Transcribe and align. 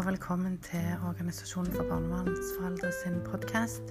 og 0.00 0.06
velkommen 0.06 0.54
til 0.64 0.84
Organisasjonen 1.04 1.74
for 1.74 1.84
barnevernsforeldre 1.84 2.88
sin 3.02 3.18
podkast. 3.20 3.90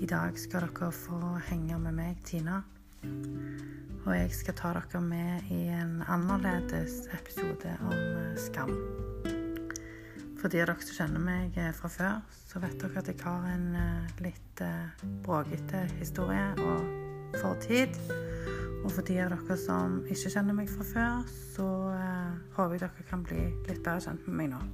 I 0.00 0.06
dag 0.08 0.38
skal 0.40 0.64
dere 0.64 0.88
få 0.96 1.18
henge 1.44 1.76
med 1.78 1.92
meg, 1.92 2.22
Tina. 2.24 2.62
Og 4.06 4.14
jeg 4.16 4.30
skal 4.32 4.56
ta 4.56 4.70
dere 4.72 5.02
med 5.04 5.50
i 5.52 5.66
en 5.76 5.98
annerledes 6.08 7.02
episode 7.12 7.74
om 7.84 7.92
eh, 7.92 8.38
skam. 8.46 8.72
For 10.40 10.48
de 10.48 10.62
av 10.62 10.70
dere 10.70 10.86
som 10.86 10.96
kjenner 10.96 11.26
meg 11.26 11.60
eh, 11.60 11.68
fra 11.76 11.92
før, 11.92 12.24
så 12.48 12.64
vet 12.64 12.80
dere 12.80 13.04
at 13.04 13.12
jeg 13.12 13.20
har 13.26 13.44
en 13.50 13.68
eh, 13.82 14.16
litt 14.24 14.64
bråkete 15.26 15.84
historie 15.98 16.48
og 16.64 17.36
fortid. 17.42 18.00
Og 18.86 18.88
for 18.88 19.04
de 19.04 19.20
av 19.20 19.36
dere 19.36 19.60
som 19.60 20.00
ikke 20.08 20.32
kjenner 20.38 20.56
meg 20.56 20.72
fra 20.72 20.88
før, 20.94 21.30
så 21.52 21.68
håper 22.56 22.78
jeg 22.78 22.86
dere 22.86 23.08
kan 23.12 23.28
bli 23.28 23.50
litt 23.68 23.84
bedre 23.84 24.00
kjent 24.08 24.28
med 24.30 24.40
meg 24.40 24.52
nå. 24.56 24.64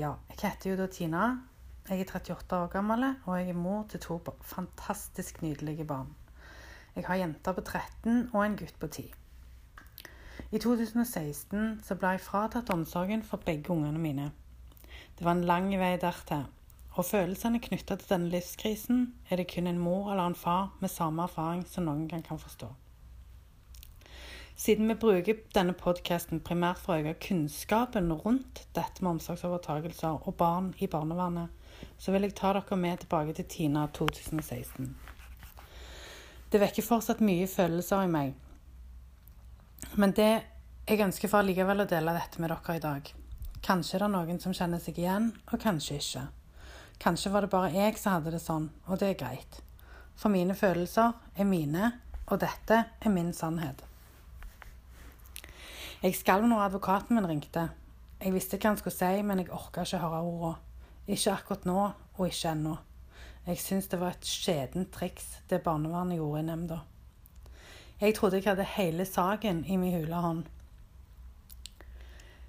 Ja, 0.00 0.14
jeg 0.30 0.38
heter 0.40 0.70
jo 0.70 0.76
da 0.78 0.86
Tina. 0.88 1.22
Jeg 1.88 2.00
er 2.00 2.08
38 2.08 2.56
år 2.56 2.68
gammel, 2.72 3.02
og 3.26 3.34
jeg 3.36 3.50
er 3.52 3.56
mor 3.58 3.82
til 3.90 4.00
to 4.00 4.16
fantastisk 4.40 5.42
nydelige 5.42 5.84
barn. 5.84 6.14
Jeg 6.96 7.04
har 7.04 7.18
jenter 7.20 7.52
på 7.52 7.60
13 7.60 8.30
og 8.32 8.46
en 8.46 8.56
gutt 8.56 8.78
på 8.80 8.86
10. 8.86 9.04
I 10.52 10.58
2016 10.58 11.82
så 11.84 11.98
ble 12.00 12.14
jeg 12.14 12.24
fratatt 12.24 12.72
omsorgen 12.72 13.22
for 13.22 13.44
begge 13.44 13.74
ungene 13.74 14.00
mine. 14.00 14.30
Det 15.18 15.26
var 15.26 15.36
en 15.36 15.44
lang 15.44 15.68
vei 15.82 15.92
dertil, 16.00 16.46
og 16.96 17.04
følelsene 17.04 17.60
knytta 17.60 17.98
til 18.00 18.14
denne 18.14 18.32
livskrisen 18.32 19.02
er 19.28 19.36
det 19.36 19.50
kun 19.52 19.68
en 19.68 19.84
mor 19.84 20.14
eller 20.14 20.32
en 20.32 20.42
far 20.46 20.72
med 20.80 20.88
samme 20.88 21.28
erfaring 21.28 21.66
som 21.68 21.90
noen 21.90 22.08
gang 22.08 22.24
kan 22.24 22.40
forstå. 22.40 22.72
Siden 24.60 24.88
vi 24.88 24.94
bruker 24.94 25.38
denne 25.56 25.72
podkasten 25.72 26.42
primært 26.44 26.82
for 26.82 26.92
å 26.92 27.00
øke 27.00 27.30
kunnskapen 27.30 28.10
rundt 28.12 28.58
dette 28.76 29.00
med 29.00 29.14
omsorgsovertakelser 29.14 30.18
og 30.28 30.36
barn 30.36 30.66
i 30.84 30.88
barnevernet, 30.92 31.48
så 31.96 32.12
vil 32.12 32.26
jeg 32.26 32.34
ta 32.36 32.50
dere 32.52 32.76
med 32.76 33.00
tilbake 33.00 33.32
til 33.38 33.48
Tina 33.48 33.86
2016. 33.96 34.92
Det 36.52 36.60
vekker 36.60 36.84
fortsatt 36.84 37.24
mye 37.24 37.48
følelser 37.48 38.04
i 38.04 38.12
meg. 38.12 38.36
Men 39.96 40.12
det 40.20 40.28
jeg 40.28 41.04
ønsker 41.08 41.32
for 41.32 41.48
likevel 41.48 41.86
å 41.86 41.88
dele 41.88 42.18
dette 42.20 42.44
med 42.44 42.52
dere 42.52 42.76
i 42.76 42.84
dag. 42.84 43.12
Kanskje 43.64 43.96
det 43.96 44.10
er 44.10 44.16
noen 44.18 44.44
som 44.44 44.52
kjenner 44.52 44.84
seg 44.84 45.00
igjen, 45.00 45.32
og 45.48 45.64
kanskje 45.64 46.02
ikke. 46.04 46.28
Kanskje 47.00 47.32
var 47.32 47.48
det 47.48 47.54
bare 47.56 47.72
jeg 47.78 47.96
som 47.96 48.18
hadde 48.18 48.36
det 48.36 48.44
sånn, 48.44 48.68
og 48.84 49.00
det 49.00 49.14
er 49.14 49.22
greit. 49.24 49.62
For 50.20 50.28
mine 50.28 50.52
følelser 50.52 51.16
er 51.32 51.48
mine, 51.48 51.94
og 52.28 52.44
dette 52.44 52.84
er 53.00 53.16
min 53.16 53.32
sannhet. 53.32 53.86
Jeg 56.00 56.14
skalv 56.16 56.46
når 56.48 56.62
advokaten 56.64 57.18
min 57.18 57.26
ringte. 57.28 57.66
Jeg 58.20 58.32
visste 58.32 58.56
hva 58.56 58.70
han 58.70 58.78
skulle 58.80 58.96
si, 58.96 59.20
men 59.20 59.42
jeg 59.42 59.50
orka 59.52 59.82
ikke 59.84 59.98
høre 60.00 60.20
ordene. 60.24 60.54
Ikke 61.04 61.34
akkurat 61.34 61.66
nå, 61.68 61.82
og 62.16 62.22
ikke 62.24 62.52
ennå. 62.54 62.72
Jeg 63.44 63.60
syns 63.60 63.88
det 63.92 63.98
var 64.00 64.14
et 64.14 64.24
skjedent 64.24 64.88
triks 64.94 65.26
det 65.50 65.58
barnevernet 65.64 66.16
gjorde 66.16 66.40
i 66.40 66.46
nemnda. 66.46 66.78
Jeg 68.00 68.14
trodde 68.16 68.40
jeg 68.40 68.46
hadde 68.48 68.64
hele 68.78 69.04
saken 69.04 69.60
i 69.68 69.76
min 69.76 69.92
hule 69.98 70.22
hånd. 70.24 70.46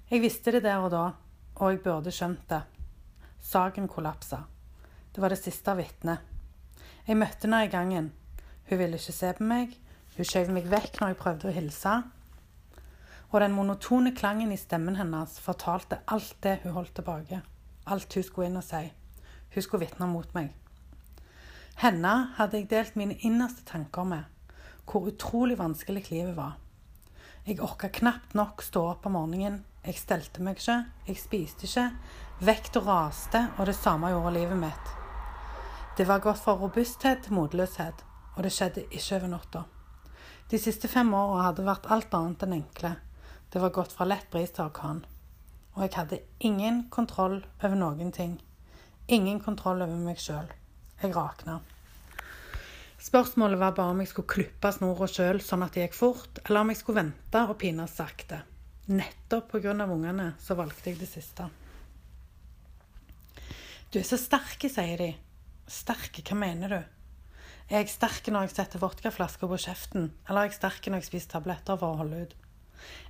Jeg 0.08 0.24
visste 0.24 0.56
det 0.56 0.64
der 0.64 0.80
og 0.80 0.88
da, 0.96 1.04
og 1.56 1.74
jeg 1.74 1.82
burde 1.84 2.12
skjønt 2.14 2.48
det. 2.48 2.62
Saken 3.52 3.84
kollapsa. 3.84 4.46
Det 5.12 5.20
var 5.20 5.28
det 5.28 5.42
siste 5.42 5.76
vitnet. 5.76 6.24
Jeg 7.04 7.20
møtte 7.20 7.44
henne 7.44 7.66
i 7.66 7.72
gangen. 7.76 8.12
Hun 8.70 8.80
ville 8.80 8.96
ikke 8.96 9.12
se 9.12 9.36
på 9.36 9.44
meg. 9.44 9.76
Hun 10.16 10.24
skjøv 10.32 10.56
meg 10.56 10.72
vekk 10.72 11.02
når 11.02 11.12
jeg 11.12 11.20
prøvde 11.20 11.52
å 11.52 11.56
hilse. 11.60 12.00
Og 13.32 13.40
den 13.40 13.54
monotone 13.56 14.12
klangen 14.12 14.52
i 14.52 14.60
stemmen 14.60 14.98
hennes 15.00 15.38
fortalte 15.40 16.02
alt 16.12 16.36
det 16.44 16.58
hun 16.62 16.76
holdt 16.76 16.94
tilbake. 16.98 17.40
Alt 17.88 18.14
hun 18.14 18.26
skulle 18.26 18.50
inn 18.50 18.60
og 18.60 18.66
si. 18.66 18.82
Hun 19.54 19.64
skulle 19.64 19.86
vitne 19.86 20.08
mot 20.08 20.28
meg. 20.36 20.52
Henne 21.80 22.12
hadde 22.36 22.60
jeg 22.60 22.68
delt 22.70 22.96
mine 23.00 23.16
innerste 23.24 23.64
tanker 23.64 24.04
med. 24.04 24.28
Hvor 24.84 25.08
utrolig 25.08 25.56
vanskelig 25.58 26.10
livet 26.10 26.36
var. 26.36 26.58
Jeg 27.46 27.62
orka 27.64 27.88
knapt 27.88 28.34
nok 28.38 28.62
stå 28.62 28.84
opp 28.92 29.06
om 29.08 29.16
morgenen. 29.16 29.62
Jeg 29.82 29.96
stelte 29.98 30.42
meg 30.44 30.60
ikke. 30.60 30.76
Jeg 31.08 31.18
spiste 31.18 31.66
ikke. 31.66 31.86
Vekta 32.44 32.82
raste, 32.84 33.46
og 33.58 33.66
det 33.66 33.74
samme 33.78 34.12
gjorde 34.12 34.34
livet 34.36 34.60
mitt. 34.60 34.92
Det 35.96 36.06
var 36.08 36.22
gått 36.22 36.42
fra 36.44 36.54
robusthet 36.56 37.24
til 37.24 37.34
motløshet, 37.36 38.04
og 38.36 38.44
det 38.44 38.52
skjedde 38.52 38.84
ikke 38.90 39.16
over 39.18 39.32
natta. 39.32 39.64
De 40.50 40.60
siste 40.60 40.88
fem 40.88 41.10
åra 41.16 41.48
hadde 41.48 41.66
vært 41.66 41.88
alt 41.90 42.14
annet 42.14 42.44
enn 42.46 42.54
enkle. 42.60 42.92
Det 43.52 43.60
var 43.60 43.70
gått 43.70 43.92
fra 43.92 44.06
lett 44.08 44.30
bris 44.32 44.50
til 44.56 44.64
orkan. 44.64 45.02
Og 45.76 45.82
jeg 45.84 45.92
hadde 45.96 46.22
ingen 46.40 46.86
kontroll 46.92 47.42
over 47.60 47.76
noen 47.76 48.12
ting. 48.12 48.38
Ingen 49.12 49.42
kontroll 49.44 49.84
over 49.84 49.98
meg 50.00 50.20
sjøl. 50.20 50.48
Jeg 51.02 51.12
rakna. 51.12 51.58
Spørsmålet 53.02 53.60
var 53.60 53.74
bare 53.76 53.92
om 53.92 54.00
jeg 54.00 54.08
skulle 54.12 54.30
klippe 54.30 54.70
snora 54.72 55.08
sjøl 55.10 55.42
sånn 55.44 55.66
at 55.66 55.74
det 55.74 55.84
gikk 55.84 55.98
fort, 55.98 56.40
eller 56.46 56.62
om 56.62 56.72
jeg 56.72 56.80
skulle 56.80 57.02
vente 57.02 57.42
og 57.44 57.58
pines 57.60 57.96
sakte. 57.98 58.38
Nettopp 58.88 59.52
pga. 59.52 59.74
ungene 59.84 60.32
så 60.40 60.56
valgte 60.56 60.90
jeg 60.90 61.00
det 61.02 61.10
siste. 61.10 61.48
Du 63.92 63.98
er 64.00 64.06
så 64.08 64.16
sterk, 64.16 64.64
sier 64.64 64.96
de. 64.96 65.10
Sterke, 65.68 66.24
hva 66.24 66.38
mener 66.38 66.72
du? 66.72 66.78
Er 67.68 67.82
jeg 67.82 67.92
sterk 67.92 68.32
når 68.32 68.48
jeg 68.48 68.56
setter 68.56 68.80
vodkaflasker 68.80 69.50
på 69.50 69.60
kjeften, 69.60 70.08
eller 70.28 70.40
er 70.40 70.48
jeg 70.48 70.56
sterk 70.62 70.88
når 70.88 71.02
jeg 71.02 71.10
spiser 71.10 71.34
tabletter 71.34 71.76
for 71.76 71.92
å 71.92 72.00
holde 72.00 72.22
ut? 72.24 72.38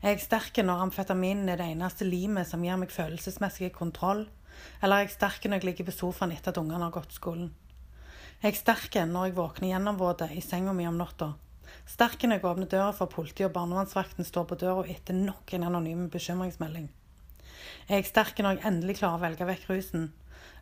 Er 0.02 0.14
jeg 0.14 0.24
sterk 0.24 0.58
når 0.64 0.86
amfetaminen 0.86 1.48
er 1.48 1.60
det 1.60 1.68
eneste 1.72 2.06
limet 2.08 2.48
som 2.50 2.64
gir 2.64 2.78
meg 2.80 2.92
følelsesmessig 2.94 3.72
kontroll, 3.76 4.26
eller 4.82 4.96
er 4.96 5.06
jeg 5.06 5.16
sterk 5.16 5.46
når 5.46 5.60
jeg 5.60 5.68
ligger 5.70 5.88
på 5.88 5.96
sofaen 5.96 6.34
etter 6.34 6.52
at 6.52 6.60
ungene 6.60 6.84
har 6.84 6.94
gått 6.94 7.14
skolen? 7.16 7.52
Er 8.42 8.50
jeg 8.50 8.58
sterk 8.58 8.98
når 9.06 9.28
jeg 9.28 9.36
våkner 9.36 9.70
gjennomvåt 9.70 10.24
i 10.30 10.42
senga 10.42 10.74
mi 10.74 10.88
om 10.90 10.98
natta? 10.98 11.32
Sterk 11.88 12.24
når 12.26 12.40
jeg 12.40 12.48
åpner 12.50 12.70
døra 12.72 12.90
for 12.96 13.10
politiet 13.10 13.48
og 13.48 13.54
barnevernsvakten 13.54 14.26
står 14.26 14.48
på 14.50 14.58
døra 14.60 14.82
etter 14.90 15.16
nok 15.16 15.54
en 15.54 15.68
anonym 15.68 16.08
bekymringsmelding? 16.12 16.88
Er 17.88 18.00
jeg 18.00 18.10
sterk 18.10 18.42
når 18.42 18.56
jeg 18.56 18.66
endelig 18.68 18.98
klarer 19.00 19.20
å 19.20 19.22
velge 19.22 19.46
vekk 19.48 19.68
rusen? 19.70 20.10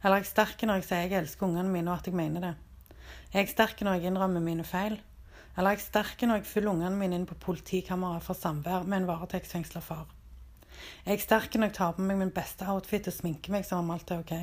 Eller 0.03 0.19
er 0.19 0.25
jeg 0.25 0.31
sterk 0.31 0.63
når 0.65 0.81
jeg 0.81 0.89
sier 0.91 1.07
jeg 1.07 1.19
elsker 1.23 1.49
ungene 1.49 1.73
mine, 1.73 1.91
og 1.91 2.01
at 2.01 2.09
jeg 2.09 2.17
mener 2.17 2.45
det? 2.45 2.55
Er 3.33 3.43
jeg 3.43 3.55
sterk 3.55 3.81
når 3.85 3.99
jeg 3.99 4.11
innrømmer 4.11 4.45
mine 4.45 4.65
feil? 4.67 5.01
Eller 5.57 5.73
er 5.73 5.79
jeg 5.79 5.87
sterk 5.89 6.23
når 6.23 6.41
jeg 6.41 6.49
følger 6.53 6.73
ungene 6.73 6.97
mine 6.97 7.19
inn 7.19 7.27
på 7.29 7.39
politikammeret 7.43 8.25
for 8.25 8.39
samvær 8.39 8.87
med 8.87 9.03
en 9.03 9.11
varetektsfengsla 9.11 9.83
far? 9.85 10.07
Er 11.05 11.17
jeg 11.17 11.25
sterk 11.27 11.57
når 11.57 11.71
jeg 11.71 11.77
tar 11.81 11.95
på 11.97 12.07
meg 12.07 12.19
min 12.21 12.33
beste 12.35 12.69
outfit 12.71 13.09
og 13.11 13.17
sminker 13.17 13.53
meg 13.55 13.67
som 13.69 13.83
om 13.83 13.95
alt 13.95 14.13
er 14.15 14.23
ok? 14.23 14.35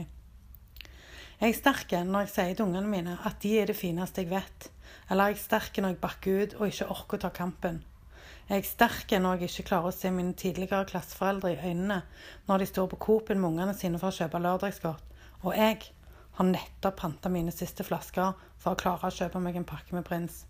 Er 1.37 1.51
jeg 1.51 1.59
sterk 1.59 1.93
når 2.05 2.25
jeg 2.25 2.33
sier 2.33 2.55
til 2.57 2.65
ungene 2.65 2.91
mine 2.91 3.19
at 3.25 3.39
de 3.43 3.53
er 3.61 3.69
det 3.69 3.77
fineste 3.77 4.23
jeg 4.23 4.31
vet? 4.33 4.71
Eller 5.09 5.23
er 5.23 5.35
jeg 5.35 5.43
sterk 5.45 5.79
når 5.79 5.93
jeg 5.93 6.01
bakker 6.03 6.41
ut 6.41 6.57
og 6.59 6.67
ikke 6.71 6.89
orker 6.97 7.19
å 7.19 7.23
ta 7.25 7.31
kampen? 7.39 7.83
Er 8.47 8.61
jeg 8.61 8.69
sterk 8.69 9.11
når 9.19 9.41
jeg 9.41 9.51
ikke 9.51 9.67
klarer 9.69 9.91
å 9.91 9.95
se 9.95 10.11
mine 10.13 10.35
tidligere 10.39 10.87
klasseforeldre 10.89 11.53
i 11.53 11.59
øynene 11.61 12.01
når 12.47 12.63
de 12.63 12.69
står 12.69 12.91
på 12.93 13.01
coop 13.07 13.31
med 13.33 13.47
ungene 13.49 13.75
sine 13.75 13.99
for 14.01 14.09
å 14.11 14.17
kjøpe 14.17 14.41
lørdagsgodt, 14.43 15.03
og 15.43 15.51
jeg 15.55 15.81
har 16.37 16.47
nettopp 16.47 16.99
panta 17.01 17.31
mine 17.33 17.51
siste 17.51 17.83
flasker 17.83 18.37
for 18.57 18.73
å 18.73 18.79
klare 18.79 19.09
å 19.09 19.13
kjøpe 19.13 19.41
meg 19.43 19.57
en 19.59 19.67
pakke 19.67 19.97
med 19.97 20.05
Prins. 20.07 20.45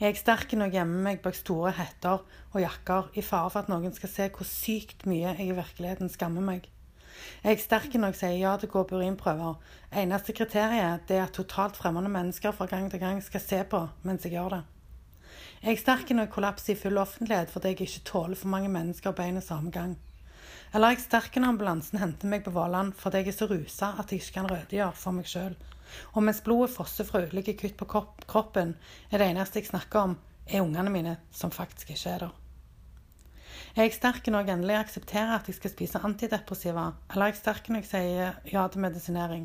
Jeg 0.00 0.14
er 0.14 0.18
sterk 0.18 0.52
når 0.56 0.70
jeg 0.70 0.78
gjemmer 0.80 1.06
meg 1.06 1.22
bak 1.24 1.36
store 1.38 1.72
hetter 1.76 2.22
og 2.50 2.60
jakker 2.62 3.10
i 3.20 3.24
fare 3.24 3.50
for 3.52 3.62
at 3.62 3.70
noen 3.72 3.94
skal 3.96 4.12
se 4.12 4.28
hvor 4.34 4.48
sykt 4.48 5.06
mye 5.10 5.34
jeg 5.34 5.50
i 5.50 5.56
virkeligheten 5.56 6.12
skammer 6.12 6.44
meg. 6.44 6.68
Er 7.42 7.52
Jeg 7.52 7.58
er 7.58 7.62
sterk 7.64 7.94
jeg 7.94 8.14
sier 8.16 8.36
ja 8.38 8.56
til 8.56 8.68
å 8.70 8.72
gå 8.72 8.82
på 8.88 8.96
urinprøver. 8.96 9.56
Eneste 9.92 10.32
kriteriet 10.36 11.10
er 11.10 11.22
at 11.24 11.32
totalt 11.36 11.76
fremmede 11.76 12.08
mennesker 12.08 12.52
fra 12.52 12.66
gang 12.66 12.90
til 12.90 13.00
gang 13.00 13.22
skal 13.22 13.40
se 13.40 13.62
på 13.64 13.86
mens 14.02 14.24
jeg 14.24 14.36
gjør 14.36 14.56
det. 14.56 14.62
Er 15.62 15.68
Jeg 15.68 15.76
er 15.76 15.80
sterk 15.82 16.10
når 16.10 16.24
jeg 16.24 16.32
kollapser 16.32 16.72
i 16.72 16.80
full 16.80 16.98
offentlighet 16.98 17.50
fordi 17.50 17.74
jeg 17.74 17.80
ikke 17.80 18.04
tåler 18.04 18.36
for 18.36 18.48
mange 18.48 18.68
mennesker 18.68 19.12
på 19.12 19.22
en 19.22 19.36
og 19.36 19.42
samme 19.42 19.70
gang. 19.70 19.98
Eller 20.72 20.86
er 20.86 20.96
jeg 20.96 21.04
sterk 21.04 21.36
når 21.36 21.52
ambulansen 21.54 21.98
henter 21.98 22.30
meg 22.30 22.44
på 22.44 22.54
Våland 22.54 22.94
fordi 22.96 23.24
jeg 23.24 23.32
er 23.34 23.36
så 23.36 23.50
rusa 23.50 23.94
at 23.98 24.12
jeg 24.12 24.22
ikke 24.22 24.36
kan 24.38 24.50
rødgjøre 24.50 24.92
for 24.96 25.16
meg 25.16 25.28
sjøl. 25.28 25.56
Og 26.14 26.24
mens 26.26 26.42
blodet 26.44 26.72
fosser 26.74 27.08
fra 27.08 27.22
ulike 27.24 27.56
kutt 27.58 27.76
på 27.78 27.88
kroppen, 28.26 28.76
er 29.10 29.18
det 29.18 29.30
eneste 29.30 29.60
jeg 29.60 29.70
snakker 29.70 30.10
om, 30.10 30.18
er 30.46 30.64
ungene 30.64 30.92
mine 30.92 31.16
som 31.34 31.52
faktisk 31.54 31.92
ikke 31.94 32.14
er 32.14 32.24
der. 32.26 32.36
Er 33.76 33.86
jeg 33.86 33.94
sterk 33.94 34.26
når 34.26 34.46
jeg 34.46 34.56
endelig 34.56 34.76
aksepterer 34.80 35.36
at 35.36 35.48
jeg 35.48 35.58
skal 35.58 35.70
spise 35.70 36.00
antidepressiva, 36.06 36.88
eller 37.10 37.26
er 37.26 37.32
jeg 37.32 37.40
sterk 37.40 37.68
når 37.70 37.82
jeg 37.82 37.90
sier 37.90 38.38
ja 38.50 38.64
til 38.68 38.82
medisinering? 38.82 39.44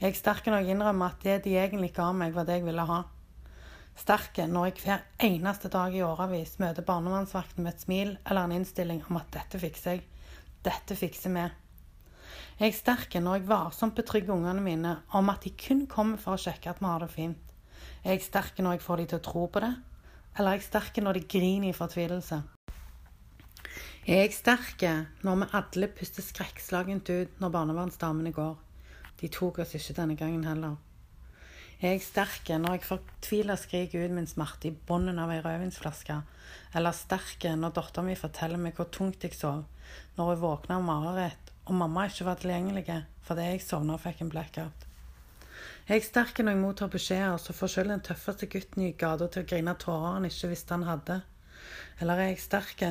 Er 0.00 0.10
jeg 0.10 0.18
sterk 0.18 0.48
når 0.48 0.64
jeg 0.64 0.74
innrømmer 0.74 1.14
at 1.14 1.24
det 1.24 1.38
de 1.46 1.54
egentlig 1.56 1.94
ga 1.96 2.10
meg, 2.12 2.34
var 2.36 2.48
det 2.48 2.58
jeg 2.58 2.66
ville 2.68 2.84
ha? 2.90 2.98
Sterk 3.98 4.36
når 4.46 4.68
jeg 4.68 4.76
hver 4.84 5.06
eneste 5.26 5.70
dag 5.72 5.96
i 5.96 6.04
årevis 6.06 6.58
møter 6.62 6.86
barnevernsvakten 6.86 7.64
med 7.64 7.74
et 7.74 7.86
smil 7.86 8.12
eller 8.24 8.44
en 8.44 8.54
innstilling 8.60 9.00
om 9.08 9.18
at 9.18 9.32
dette 9.34 9.58
fikser 9.58 9.96
jeg, 9.96 10.04
dette 10.66 10.98
fikser 10.98 11.34
vi. 11.34 11.48
Jeg 12.58 12.72
er 12.72 12.74
sterk 12.74 13.12
når 13.22 13.36
jeg 13.36 13.44
varsomt 13.46 13.94
betrygger 13.94 14.34
ungene 14.34 14.58
mine 14.58 14.92
om 15.14 15.28
at 15.30 15.44
de 15.46 15.52
kun 15.54 15.84
kommer 15.86 16.18
for 16.18 16.34
å 16.34 16.40
sjekke 16.42 16.72
at 16.72 16.80
vi 16.82 16.88
har 16.90 17.04
det 17.04 17.12
fint. 17.12 17.52
Jeg 18.02 18.16
er 18.18 18.24
sterk 18.24 18.56
når 18.58 18.72
jeg 18.74 18.82
får 18.82 18.98
de 18.98 19.04
til 19.12 19.20
å 19.20 19.22
tro 19.22 19.42
på 19.46 19.60
det, 19.62 19.68
eller 20.34 20.50
er 20.50 20.58
jeg 20.58 20.64
sterk 20.66 20.98
når 20.98 21.20
de 21.20 21.28
griner 21.30 21.68
i 21.70 21.76
fortvilelse? 21.76 22.40
Er 24.10 24.24
jeg 24.24 24.34
sterk 24.34 24.82
når 25.22 25.38
vi 25.38 25.48
alle 25.60 25.90
puster 26.00 26.26
skrekkslagent 26.26 27.12
ut 27.14 27.38
når 27.38 27.52
barnevernsdamene 27.54 28.32
går? 28.34 28.56
De 29.22 29.30
tok 29.38 29.60
oss 29.62 29.76
ikke 29.78 29.94
denne 30.00 30.16
gangen 30.18 30.42
heller. 30.48 30.74
Er 31.78 31.94
jeg 31.94 32.08
sterk 32.08 32.50
når 32.58 32.74
jeg 32.74 32.88
fortvila 32.88 33.54
skriker 33.54 34.08
ut 34.08 34.16
min 34.16 34.26
smerte 34.26 34.72
i 34.72 34.74
bunnen 34.88 35.22
av 35.22 35.30
ei 35.30 35.38
rødvinsflaske? 35.44 36.18
Eller 36.74 36.98
sterk 37.06 37.46
når 37.54 37.78
dattera 37.78 38.02
mi 38.02 38.18
forteller 38.18 38.58
meg 38.58 38.74
hvor 38.74 38.90
tungt 38.90 39.22
jeg 39.22 39.38
sov 39.38 39.62
når 40.18 40.32
hun 40.32 40.42
våkna 40.42 40.80
av 40.80 40.88
mareritt 40.88 41.54
og 41.68 41.76
mamma 41.76 42.06
ikke 42.08 42.26
var 42.26 42.38
tilgjengelig 42.40 42.84
fordi 43.28 43.48
jeg 43.50 43.64
sovna 43.64 43.96
og 43.98 44.02
fikk 44.02 44.22
en 44.24 44.32
blackout? 44.32 44.86
Er 45.88 45.96
jeg 45.96 46.08
sterk 46.08 46.40
når 46.40 46.54
jeg 46.54 46.60
mottar 46.60 46.90
beskjeder 46.92 47.40
som 47.40 47.56
får 47.56 47.72
selv 47.72 47.92
den 47.92 48.04
tøffeste 48.04 48.48
gutten 48.52 48.84
i 48.84 48.94
gata 48.96 49.28
til 49.28 49.44
å 49.44 49.48
grine 49.48 49.74
tårer 49.80 50.16
han 50.16 50.28
ikke 50.28 50.50
visste 50.50 50.76
han 50.76 50.88
hadde? 50.88 51.20
Eller 52.00 52.20
er 52.20 52.30
jeg 52.32 52.42
sterk 52.44 52.84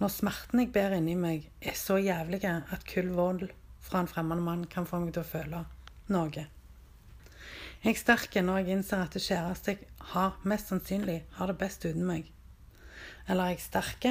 når 0.00 0.12
smerten 0.14 0.62
jeg 0.62 0.72
bærer 0.74 0.98
inni 0.98 1.14
meg, 1.18 1.46
er 1.60 1.76
så 1.78 1.98
jævlig 2.00 2.42
at 2.48 2.86
kull 2.88 3.12
vold 3.14 3.46
fra 3.84 4.02
en 4.02 4.10
fremmed 4.10 4.42
mann 4.46 4.64
kan 4.70 4.88
få 4.88 5.02
meg 5.02 5.14
til 5.14 5.22
å 5.22 5.30
føle 5.30 5.62
noe? 6.10 6.46
Jeg 7.80 7.96
er 7.96 8.42
når 8.44 8.58
jeg 8.58 8.74
innser 8.76 9.04
at 9.04 9.14
det 9.14 9.24
kjæreste 9.24 9.72
jeg 9.72 9.86
har, 10.12 10.36
mest 10.42 10.68
sannsynlig 10.68 11.22
har 11.38 11.48
det 11.48 11.58
best 11.62 11.84
uten 11.86 12.04
meg. 12.04 12.26
Eller 13.26 13.44
er 13.44 13.54
jeg 13.54 13.64
sterk 13.64 14.10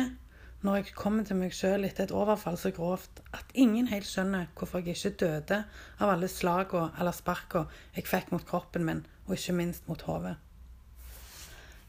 når 0.60 0.76
jeg 0.76 0.92
kommer 0.92 1.24
til 1.24 1.38
meg 1.40 1.54
sjøl 1.56 1.86
etter 1.88 2.10
et 2.10 2.12
overfall 2.12 2.58
så 2.60 2.74
grovt 2.76 3.22
at 3.32 3.54
ingen 3.56 3.88
helt 3.88 4.08
skjønner 4.08 4.50
hvorfor 4.60 4.84
jeg 4.84 4.98
ikke 4.98 5.22
døde 5.22 5.60
av 6.04 6.12
alle 6.12 6.28
slagene 6.28 6.90
eller 7.00 7.16
sparkene 7.16 7.80
jeg 7.96 8.10
fikk 8.10 8.34
mot 8.34 8.44
kroppen 8.50 8.84
min, 8.84 9.06
og 9.28 9.38
ikke 9.38 9.56
minst 9.56 9.88
mot 9.88 10.04
hodet. 10.04 10.36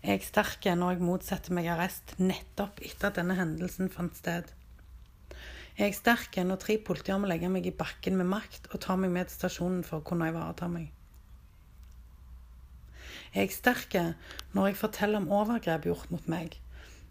Jeg 0.04 0.20
er 0.20 0.28
sterk 0.28 0.70
når 0.78 0.94
jeg 0.94 1.04
motsetter 1.08 1.56
meg 1.58 1.66
arrest 1.72 2.14
nettopp 2.22 2.78
etter 2.86 3.10
at 3.10 3.18
denne 3.18 3.34
hendelsen 3.40 3.90
fant 3.90 4.14
sted. 4.16 4.46
Jeg 5.74 5.90
er 5.90 5.98
sterk 5.98 6.38
når 6.46 6.62
tre 6.62 6.78
politier 6.78 7.18
må 7.18 7.26
legge 7.26 7.50
meg 7.50 7.66
i 7.66 7.74
bakken 7.74 8.22
med 8.22 8.30
makt 8.30 8.70
og 8.70 8.84
ta 8.86 8.94
meg 8.94 9.10
med 9.10 9.26
til 9.26 9.40
stasjonen 9.40 9.82
for 9.82 9.98
å 9.98 10.06
kunne 10.06 10.30
ivareta 10.30 10.70
meg. 10.70 10.92
Jeg 13.34 13.50
er 13.50 13.54
sterk 13.58 14.00
når 14.54 14.70
jeg 14.70 14.82
forteller 14.86 15.18
om 15.18 15.32
overgrep 15.42 15.90
gjort 15.90 16.14
mot 16.14 16.30
meg 16.30 16.59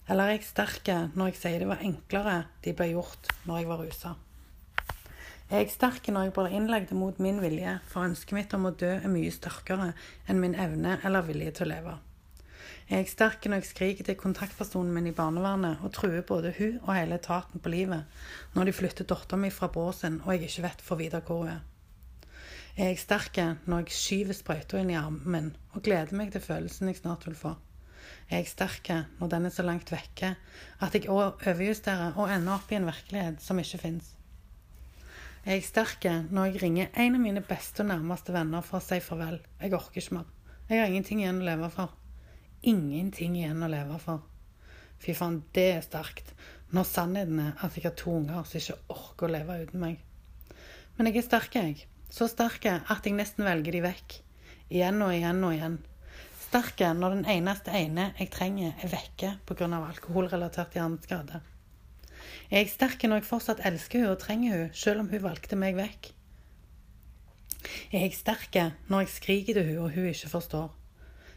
eller 0.10 0.26
er 0.26 0.40
jeg 0.40 0.48
sterk 0.48 0.90
når 1.14 1.30
jeg 1.30 1.38
sier 1.38 1.62
det 1.62 1.70
var 1.70 1.86
enklere 1.86 2.40
de 2.66 2.74
ble 2.74 2.88
gjort 2.96 3.30
når 3.46 3.62
jeg 3.62 3.70
var 3.70 3.82
rusa? 3.84 4.16
Er 5.50 5.64
jeg 5.64 5.74
sterk 5.74 6.10
når 6.10 6.28
jeg 6.28 6.34
blir 6.34 6.56
innlagt 6.58 6.92
mot 6.98 7.20
min 7.22 7.40
vilje, 7.42 7.76
for 7.90 8.06
ønsket 8.06 8.36
mitt 8.38 8.52
om 8.58 8.68
å 8.70 8.74
dø 8.74 8.90
er 8.96 9.10
mye 9.10 9.30
sterkere 9.34 9.92
enn 10.30 10.42
min 10.42 10.58
evne 10.58 10.98
eller 11.06 11.26
vilje 11.30 11.54
til 11.58 11.68
å 11.68 11.70
leve? 11.76 11.96
Er 12.90 13.04
jeg 13.04 13.12
sterk 13.12 13.46
når 13.46 13.62
jeg 13.62 13.70
skriker 13.70 14.08
til 14.08 14.18
kontaktpersonen 14.18 14.94
min 14.94 15.12
i 15.12 15.14
barnevernet 15.14 15.86
og 15.86 15.94
truer 15.94 16.26
både 16.26 16.56
hun 16.58 16.80
og 16.80 16.94
hele 16.96 17.22
etaten 17.22 17.62
på 17.62 17.70
livet 17.70 18.22
når 18.58 18.70
de 18.70 18.78
flytter 18.80 19.10
dattera 19.10 19.38
mi 19.38 19.54
fra 19.54 19.70
båsen 19.70 20.24
og 20.24 20.34
jeg 20.34 20.50
ikke 20.50 20.66
vet 20.66 20.86
for 20.90 21.02
videre 21.02 21.22
hvor 21.26 21.44
hun 21.44 21.54
er? 21.54 21.64
Er 22.78 22.94
jeg 22.96 23.04
sterk 23.06 23.38
når 23.70 23.86
jeg 23.86 23.98
skyver 24.02 24.42
sprøyta 24.42 24.82
inn 24.82 24.90
i 24.90 24.98
armen 24.98 25.34
min 25.38 25.56
og 25.76 25.86
gleder 25.86 26.18
meg 26.18 26.34
til 26.34 26.42
følelsen 26.50 26.90
jeg 26.90 27.04
snart 27.04 27.30
vil 27.30 27.38
få? 27.38 27.60
Er 28.30 28.42
jeg 28.42 28.52
sterk 28.52 28.90
når 29.20 29.32
den 29.32 29.48
er 29.48 29.54
så 29.54 29.66
langt 29.66 29.92
vekke 29.94 30.36
at 30.80 30.96
jeg 30.96 31.10
overjusterer 31.10 32.18
og 32.20 32.32
ender 32.32 32.56
opp 32.56 32.72
i 32.72 32.78
en 32.78 32.88
virkelighet 32.90 33.44
som 33.44 33.60
ikke 33.62 33.82
fins. 33.82 34.16
Er 35.46 35.58
jeg 35.58 35.70
sterk 35.70 36.06
når 36.30 36.50
jeg 36.50 36.62
ringer 36.64 36.92
en 37.00 37.16
av 37.18 37.24
mine 37.24 37.44
beste 37.46 37.82
og 37.82 37.90
nærmeste 37.90 38.36
venner 38.36 38.66
for 38.66 38.80
å 38.80 38.84
si 38.84 39.00
farvel. 39.04 39.40
Jeg 39.62 39.74
orker 39.74 40.02
ikke 40.02 40.18
mer. 40.20 40.28
Jeg 40.70 40.82
har 40.82 40.92
ingenting 40.92 41.24
igjen 41.24 41.42
å 41.42 41.48
leve 41.48 41.70
for. 41.74 41.96
Ingenting 42.70 43.38
igjen 43.40 43.64
å 43.66 43.72
leve 43.72 43.98
for. 44.04 44.26
Fy 45.00 45.16
faen, 45.16 45.40
det 45.56 45.68
er 45.78 45.86
sterkt. 45.86 46.34
Når 46.76 46.86
sannheten 46.86 47.40
er 47.42 47.64
at 47.66 47.78
jeg 47.78 47.88
har 47.88 47.96
to 47.98 48.14
unger 48.20 48.44
som 48.46 48.60
ikke 48.60 48.94
orker 48.94 49.30
å 49.30 49.34
leve 49.38 49.62
uten 49.64 49.82
meg. 49.82 50.04
Men 50.98 51.10
jeg 51.10 51.22
er 51.22 51.30
sterk, 51.30 51.56
jeg. 51.56 51.88
Så 52.12 52.28
sterk 52.30 52.68
at 52.70 53.08
jeg 53.08 53.16
nesten 53.16 53.48
velger 53.48 53.74
de 53.74 53.86
vekk. 53.88 54.20
Igjen 54.70 55.02
og 55.02 55.16
igjen 55.16 55.42
og 55.48 55.56
igjen 55.56 55.80
sterk 56.50 56.82
når 56.98 57.14
den 57.14 57.28
eneste 57.30 57.70
ene 57.78 58.08
jeg 58.18 58.32
trenger, 58.34 58.74
er 58.82 58.90
vekke 58.90 59.36
pga. 59.46 59.68
alkoholrelatert 59.78 60.74
hjerneskade. 60.74 61.42
Er 62.50 62.64
jeg 62.64 62.72
sterk 62.74 63.04
når 63.06 63.20
jeg 63.20 63.28
fortsatt 63.28 63.62
elsker 63.70 64.02
henne 64.02 64.16
og 64.16 64.22
trenger 64.24 64.56
henne, 64.56 64.72
selv 64.74 65.04
om 65.04 65.10
hun 65.12 65.22
valgte 65.22 65.60
meg 65.60 65.78
vekk? 65.78 66.10
Er 67.94 68.08
jeg 68.08 68.18
sterk 68.18 68.58
når 68.90 69.04
jeg 69.04 69.12
skriker 69.14 69.60
til 69.60 69.68
henne 69.68 69.84
og 69.84 69.94
hun 69.94 70.10
ikke 70.10 70.32
forstår? 70.32 70.72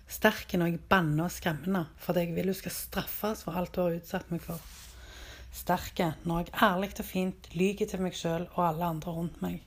Sterk 0.08 0.54
når 0.56 0.72
jeg 0.72 0.80
banner 0.88 1.28
og 1.28 1.34
skremmer 1.34 1.68
henne 1.68 1.84
fordi 2.00 2.24
jeg 2.24 2.36
vil 2.38 2.48
hun 2.52 2.60
skal 2.62 2.76
straffes 2.78 3.44
for 3.44 3.58
alt 3.58 3.76
hun 3.76 3.90
har 3.90 3.98
utsatt 4.00 4.32
meg 4.32 4.40
for? 4.46 4.64
Sterk 5.52 6.00
når 6.24 6.46
jeg 6.46 6.56
ærlig 6.70 6.94
og 6.96 7.04
fint 7.04 7.52
lyver 7.52 7.92
til 7.92 8.00
meg 8.06 8.16
sjøl 8.16 8.48
og 8.54 8.64
alle 8.70 8.88
andre 8.94 9.12
rundt 9.18 9.44
meg? 9.44 9.60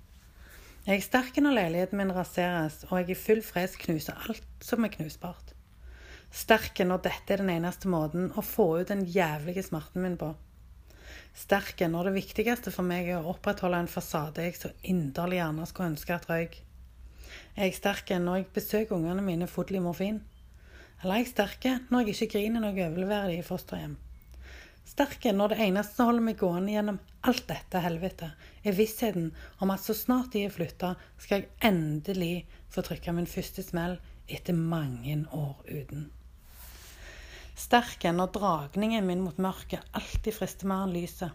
Jeg 0.86 1.00
er 1.00 1.02
sterk 1.02 1.38
når 1.42 1.56
leiligheten 1.58 1.98
min 1.98 2.12
raseres, 2.14 2.84
og 2.92 3.00
jeg 3.00 3.16
i 3.16 3.18
full 3.18 3.40
fres 3.42 3.74
knuser 3.82 4.20
alt 4.30 4.44
som 4.62 4.86
er 4.86 4.92
knusbart. 4.94 5.56
Sterk 6.30 6.78
når 6.86 7.02
dette 7.08 7.34
er 7.34 7.42
den 7.42 7.50
eneste 7.56 7.90
måten 7.90 8.28
å 8.38 8.44
få 8.46 8.68
ut 8.78 8.92
den 8.92 9.02
jævlige 9.10 9.64
smerten 9.66 10.06
min 10.06 10.20
på. 10.22 10.30
Sterk 11.34 11.82
når 11.90 12.12
det 12.12 12.14
viktigste 12.20 12.70
for 12.76 12.86
meg 12.86 13.10
er 13.10 13.18
å 13.18 13.34
opprettholde 13.34 13.82
en 13.82 13.90
fasade 13.90 14.46
jeg 14.46 14.60
så 14.60 14.74
inderlig 14.86 15.42
gjerne 15.42 15.66
skulle 15.72 15.92
ønske 15.96 16.20
at 16.20 16.30
røyk. 16.30 16.62
Er 17.58 17.66
jeg 17.66 17.80
sterk 17.80 18.14
når 18.22 18.44
jeg 18.44 18.52
besøker 18.54 19.00
ungene 19.00 19.26
mine 19.26 19.50
full 19.50 19.74
i 19.74 19.82
morfin? 19.82 20.22
Eller 21.02 21.16
er 21.16 21.24
jeg 21.24 21.34
sterk 21.34 21.66
når 21.90 22.06
jeg 22.06 22.14
ikke 22.14 22.34
griner 22.38 22.62
når 22.62 22.78
jeg 22.78 22.92
overleverer 22.92 23.34
dem 23.34 23.42
i 23.42 23.50
fosterhjem? 23.50 23.98
Sterke 24.86 25.34
når 25.34 25.54
det 25.54 25.62
eneste 25.66 25.98
som 25.98 26.10
holder 26.10 26.26
meg 26.28 26.38
gående 26.40 26.76
gjennom 26.76 27.00
alt 27.26 27.48
dette 27.50 27.82
helvete, 27.82 28.32
er 28.64 28.78
vissheten 28.78 29.32
om 29.64 29.74
at 29.74 29.84
så 29.84 29.96
snart 29.98 30.34
de 30.36 30.46
er 30.46 30.54
flytta, 30.54 30.94
skal 31.18 31.42
jeg 31.42 31.50
endelig 31.66 32.46
få 32.74 32.86
trykke 32.86 33.16
min 33.18 33.30
første 33.30 33.66
smell 33.66 33.98
etter 34.28 34.58
mange 34.58 35.18
år 35.34 35.58
uten. 35.70 36.10
Sterke 37.56 38.12
når 38.12 38.34
dragningen 38.36 39.06
min 39.08 39.22
mot 39.24 39.38
mørket 39.42 39.84
alltid 39.96 40.36
frister 40.36 40.68
mer 40.68 40.86
enn 40.86 40.96
lyset. 40.96 41.32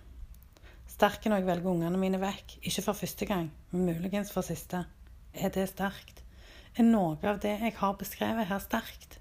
Sterke 0.91 1.31
når 1.31 1.41
jeg 1.41 1.49
velger 1.49 1.71
ungene 1.71 2.01
mine 2.01 2.21
vekk, 2.21 2.59
ikke 2.61 2.85
for 2.85 2.99
første 2.99 3.29
gang, 3.29 3.47
men 3.71 3.87
muligens 3.89 4.33
for 4.35 4.45
siste. 4.45 4.83
Er 5.33 5.53
det 5.55 5.71
sterkt? 5.71 6.21
Er 6.77 6.87
noe 6.87 7.17
av 7.27 7.41
det 7.43 7.57
jeg 7.57 7.75
har 7.79 7.97
beskrevet 7.99 8.51
her, 8.51 8.61
sterkt? 8.63 9.17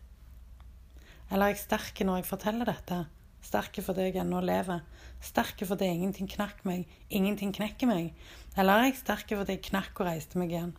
Eller 1.30 1.46
er 1.46 1.54
jeg 1.54 1.63
sterk 1.63 2.04
når 2.04 2.20
jeg 2.20 2.30
forteller 2.30 2.68
dette? 2.68 3.00
Sterke 3.41 3.81
fordi 3.81 4.10
jeg 4.10 4.19
ennå 4.22 4.41
lever. 4.43 4.81
Sterke 5.24 5.65
fordi 5.67 5.88
ingenting 5.88 6.29
knakk 6.31 6.65
meg, 6.67 6.88
ingenting 7.10 7.53
knekker 7.55 7.88
meg. 7.88 8.13
Eller 8.58 8.74
er 8.74 8.89
jeg 8.89 9.00
sterk 9.00 9.31
fordi 9.31 9.55
jeg 9.55 9.67
knakk 9.69 10.01
og 10.01 10.10
reiste 10.10 10.39
meg 10.41 10.51
igjen? 10.53 10.74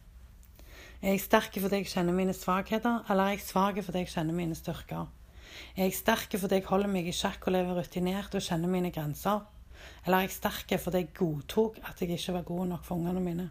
Er 1.01 1.15
jeg 1.15 1.23
sterk 1.25 1.55
fordi 1.57 1.81
jeg 1.81 1.89
kjenner 1.89 2.13
mine 2.13 2.35
svakheter, 2.37 3.01
eller 3.09 3.31
er 3.31 3.37
jeg 3.39 3.47
svak 3.47 3.81
fordi 3.85 4.05
jeg 4.05 4.13
kjenner 4.13 4.37
mine 4.37 4.59
styrker? 4.59 5.09
Er 5.77 5.89
jeg 5.89 5.97
sterk 5.97 6.37
fordi 6.37 6.61
jeg 6.61 6.69
holder 6.69 6.93
meg 6.93 7.09
i 7.09 7.15
sjakk 7.17 7.49
og 7.49 7.57
lever 7.57 7.81
rutinert 7.81 8.37
og 8.37 8.45
kjenner 8.45 8.69
mine 8.69 8.93
grenser? 8.93 9.41
Eller 10.05 10.19
er 10.19 10.29
jeg 10.29 10.37
sterk 10.37 10.77
fordi 10.83 11.05
jeg 11.05 11.15
godtok 11.17 11.81
at 11.89 12.03
jeg 12.03 12.13
ikke 12.19 12.37
var 12.37 12.47
god 12.53 12.67
nok 12.75 12.85
for 12.85 13.01
ungene 13.01 13.25
mine? 13.25 13.49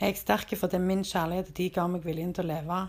Er 0.00 0.10
jeg 0.10 0.18
sterk 0.18 0.56
fordi 0.58 0.82
min 0.82 1.04
kjærlighet 1.06 1.54
de 1.56 1.70
ga 1.70 1.86
meg 1.86 2.02
viljen 2.02 2.34
til 2.34 2.48
å 2.48 2.50
leve? 2.50 2.80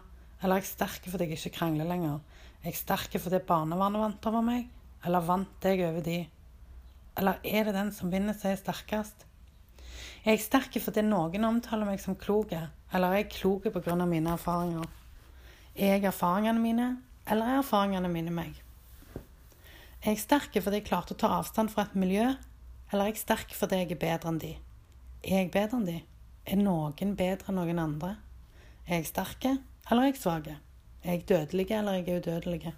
Eller 0.41 0.58
er 0.58 0.63
jeg 0.63 0.72
sterk 0.74 1.05
fordi 1.12 1.29
jeg 1.29 1.38
ikke 1.38 1.58
krangler 1.60 1.86
lenger? 1.86 2.24
Er 2.63 2.72
jeg 2.72 2.82
sterk 2.82 3.20
fordi 3.22 3.43
barnevernet 3.46 4.01
vant 4.01 4.32
over 4.32 4.41
meg? 4.50 4.65
Eller 5.04 5.26
vant 5.28 5.68
jeg 5.68 5.84
over 5.84 6.02
de? 6.06 6.24
Eller 7.20 7.40
er 7.44 7.68
det 7.68 7.76
den 7.76 7.92
som 7.92 8.12
vinner, 8.12 8.34
som 8.34 8.52
er 8.52 8.60
sterkest? 8.60 9.26
Er 10.24 10.38
jeg 10.38 10.46
sterk 10.46 10.78
fordi 10.80 11.04
noen 11.04 11.44
omtaler 11.44 11.86
meg 11.86 12.00
som 12.00 12.16
klok, 12.16 12.54
eller 12.56 13.12
er 13.12 13.24
jeg 13.24 13.34
klok 13.36 13.68
pga. 13.74 14.06
mine 14.06 14.32
erfaringer? 14.38 14.86
Er 15.76 15.98
jeg 15.98 16.06
erfaringene 16.06 16.60
mine, 16.60 16.88
eller 17.28 17.46
er 17.46 17.58
erfaringene 17.60 18.10
mine 18.10 18.32
meg? 18.32 18.62
Er 20.04 20.14
jeg 20.14 20.20
sterk 20.24 20.56
fordi 20.56 20.80
jeg 20.80 20.88
klarte 20.88 21.14
å 21.14 21.20
ta 21.20 21.28
avstand 21.40 21.72
fra 21.72 21.84
et 21.84 21.96
miljø, 21.96 22.34
eller 22.92 23.04
er 23.04 23.12
jeg 23.12 23.24
sterk 23.24 23.54
fordi 23.54 23.82
jeg 23.82 23.92
er 23.92 24.00
bedre 24.00 24.32
enn 24.32 24.40
de? 24.40 24.54
Er 25.24 25.44
jeg 25.44 25.52
bedre 25.52 25.80
enn 25.82 25.90
de? 25.90 26.00
Er 26.46 26.60
noen 26.60 27.16
bedre 27.20 27.52
enn 27.52 27.60
noen 27.60 27.84
andre? 27.84 28.16
Er 28.88 29.02
jeg 29.02 29.12
sterk, 29.12 29.50
eller 29.90 30.02
er 30.04 30.14
jeg 30.14 30.22
svak? 30.24 30.48
Er 31.04 31.12
jeg 31.12 31.28
dødelig, 31.28 31.72
eller 31.72 32.00
er 32.00 32.08
jeg 32.08 32.24
udødelig? 32.24 32.74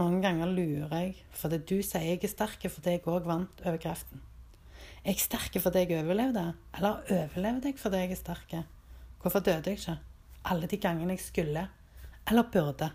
Noen 0.00 0.22
ganger 0.24 0.48
lurer 0.48 0.92
jeg 0.96 1.16
fordi 1.36 1.58
du 1.68 1.74
sier 1.84 2.14
jeg 2.14 2.22
er 2.24 2.30
sterk 2.32 2.62
fordi 2.64 2.94
jeg 2.94 3.02
òg 3.12 3.26
vant 3.28 3.60
over 3.66 3.76
kreften. 3.80 4.22
Er 5.04 5.12
jeg 5.12 5.24
sterk 5.24 5.58
fordi 5.60 5.82
jeg 5.82 5.98
overlevde, 6.00 6.46
eller 6.78 7.02
overlevde 7.12 7.68
jeg 7.68 7.80
fordi 7.80 8.00
jeg 8.00 8.14
er 8.14 8.20
sterk? 8.20 8.54
Hvorfor 9.20 9.44
døde 9.44 9.68
jeg 9.68 9.82
ikke? 9.82 9.98
Alle 10.48 10.66
de 10.66 10.78
gangene 10.80 11.12
jeg 11.12 11.24
skulle, 11.26 11.66
eller 12.30 12.48
burde. 12.54 12.88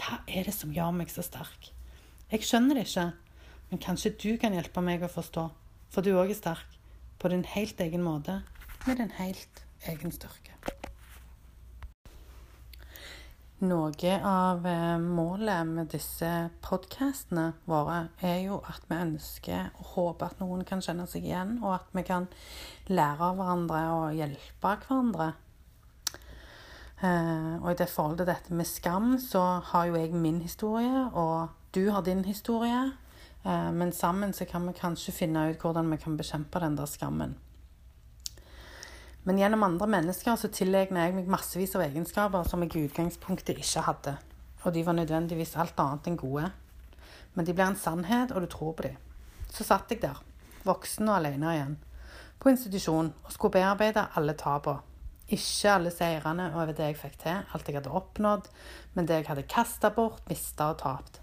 Hva 0.00 0.18
er 0.26 0.50
det 0.50 0.56
som 0.56 0.74
gjør 0.74 0.90
meg 0.98 1.14
så 1.14 1.22
sterk? 1.22 1.70
Jeg 2.30 2.46
skjønner 2.46 2.80
det 2.80 2.88
ikke, 2.88 3.06
men 3.70 3.82
kanskje 3.86 4.14
du 4.18 4.30
kan 4.42 4.54
hjelpe 4.56 4.82
meg 4.82 5.06
å 5.06 5.12
forstå, 5.12 5.46
for 5.94 6.02
du 6.02 6.12
òg 6.16 6.34
er 6.34 6.38
sterk, 6.38 6.78
på 7.22 7.30
din 7.30 7.46
helt 7.54 7.80
egen 7.86 8.02
måte, 8.02 8.40
med 8.86 8.98
din 8.98 9.14
helt 9.20 9.64
egen 9.86 10.14
styrke. 10.14 10.69
Noe 13.60 14.12
av 14.24 14.66
eh, 14.66 14.98
målet 14.98 15.66
med 15.68 15.90
disse 15.92 16.28
podkastene 16.64 17.50
våre 17.68 18.06
er 18.24 18.38
jo 18.46 18.62
at 18.64 18.86
vi 18.88 18.96
ønsker 18.96 19.74
og 19.74 19.90
håper 19.98 20.30
at 20.30 20.40
noen 20.40 20.62
kan 20.64 20.80
kjenne 20.80 21.04
seg 21.04 21.26
igjen, 21.28 21.58
og 21.60 21.74
at 21.74 21.90
vi 21.92 22.04
kan 22.08 22.30
lære 22.88 23.26
av 23.26 23.36
hverandre 23.36 23.82
og 23.98 24.16
hjelpe 24.16 24.72
hverandre. 24.86 25.26
Eh, 27.04 27.60
og 27.60 27.68
i 27.74 27.76
det 27.82 27.90
forholdet 27.92 28.22
til 28.22 28.30
dette 28.32 28.56
med 28.62 28.70
skam, 28.70 29.12
så 29.20 29.44
har 29.74 29.90
jo 29.90 30.00
jeg 30.00 30.16
min 30.16 30.40
historie, 30.40 31.04
og 31.12 31.52
du 31.76 31.90
har 31.92 32.08
din 32.08 32.24
historie. 32.24 32.80
Eh, 33.44 33.70
men 33.76 33.92
sammen 33.92 34.32
så 34.32 34.48
kan 34.48 34.64
vi 34.72 34.78
kanskje 34.80 35.18
finne 35.20 35.50
ut 35.50 35.60
hvordan 35.60 35.92
vi 35.92 36.00
kan 36.00 36.16
bekjempe 36.16 36.64
den 36.64 36.80
der 36.80 36.88
skammen. 36.88 37.36
Men 39.28 39.38
gjennom 39.38 39.62
andre 39.66 39.86
mennesker 39.90 40.36
så 40.40 40.48
tilegner 40.52 41.06
jeg 41.06 41.16
meg 41.18 41.28
massevis 41.28 41.74
av 41.76 41.84
egenskaper 41.84 42.46
som 42.48 42.62
jeg 42.64 42.72
i 42.76 42.86
utgangspunktet 42.88 43.60
ikke 43.60 43.84
hadde. 43.84 44.16
Og 44.64 44.72
de 44.74 44.84
var 44.86 44.96
nødvendigvis 44.96 45.56
alt 45.60 45.80
annet 45.80 46.08
enn 46.08 46.18
gode. 46.20 46.48
Men 47.36 47.46
de 47.46 47.54
blir 47.54 47.68
en 47.68 47.78
sannhet, 47.78 48.32
og 48.32 48.44
du 48.44 48.48
tror 48.50 48.74
på 48.76 48.88
dem. 48.88 48.96
Så 49.52 49.66
satt 49.66 49.92
jeg 49.92 50.00
der, 50.02 50.18
voksen 50.64 51.08
og 51.08 51.18
alene 51.18 51.54
igjen, 51.54 51.76
på 52.40 52.52
institusjon 52.52 53.12
og 53.12 53.32
skulle 53.34 53.58
bearbeide 53.58 54.08
alle 54.16 54.36
tapene. 54.38 54.86
Ikke 55.30 55.70
alle 55.70 55.92
seirene 55.94 56.48
over 56.56 56.72
det 56.74 56.88
jeg 56.88 56.96
fikk 56.98 57.18
til, 57.22 57.44
alt 57.54 57.68
jeg 57.68 57.76
hadde 57.76 57.92
oppnådd, 57.94 58.48
men 58.96 59.06
det 59.06 59.20
jeg 59.20 59.28
hadde 59.28 59.44
kasta 59.46 59.92
bort, 59.94 60.24
mista 60.26 60.72
og 60.72 60.80
tapt. 60.80 61.20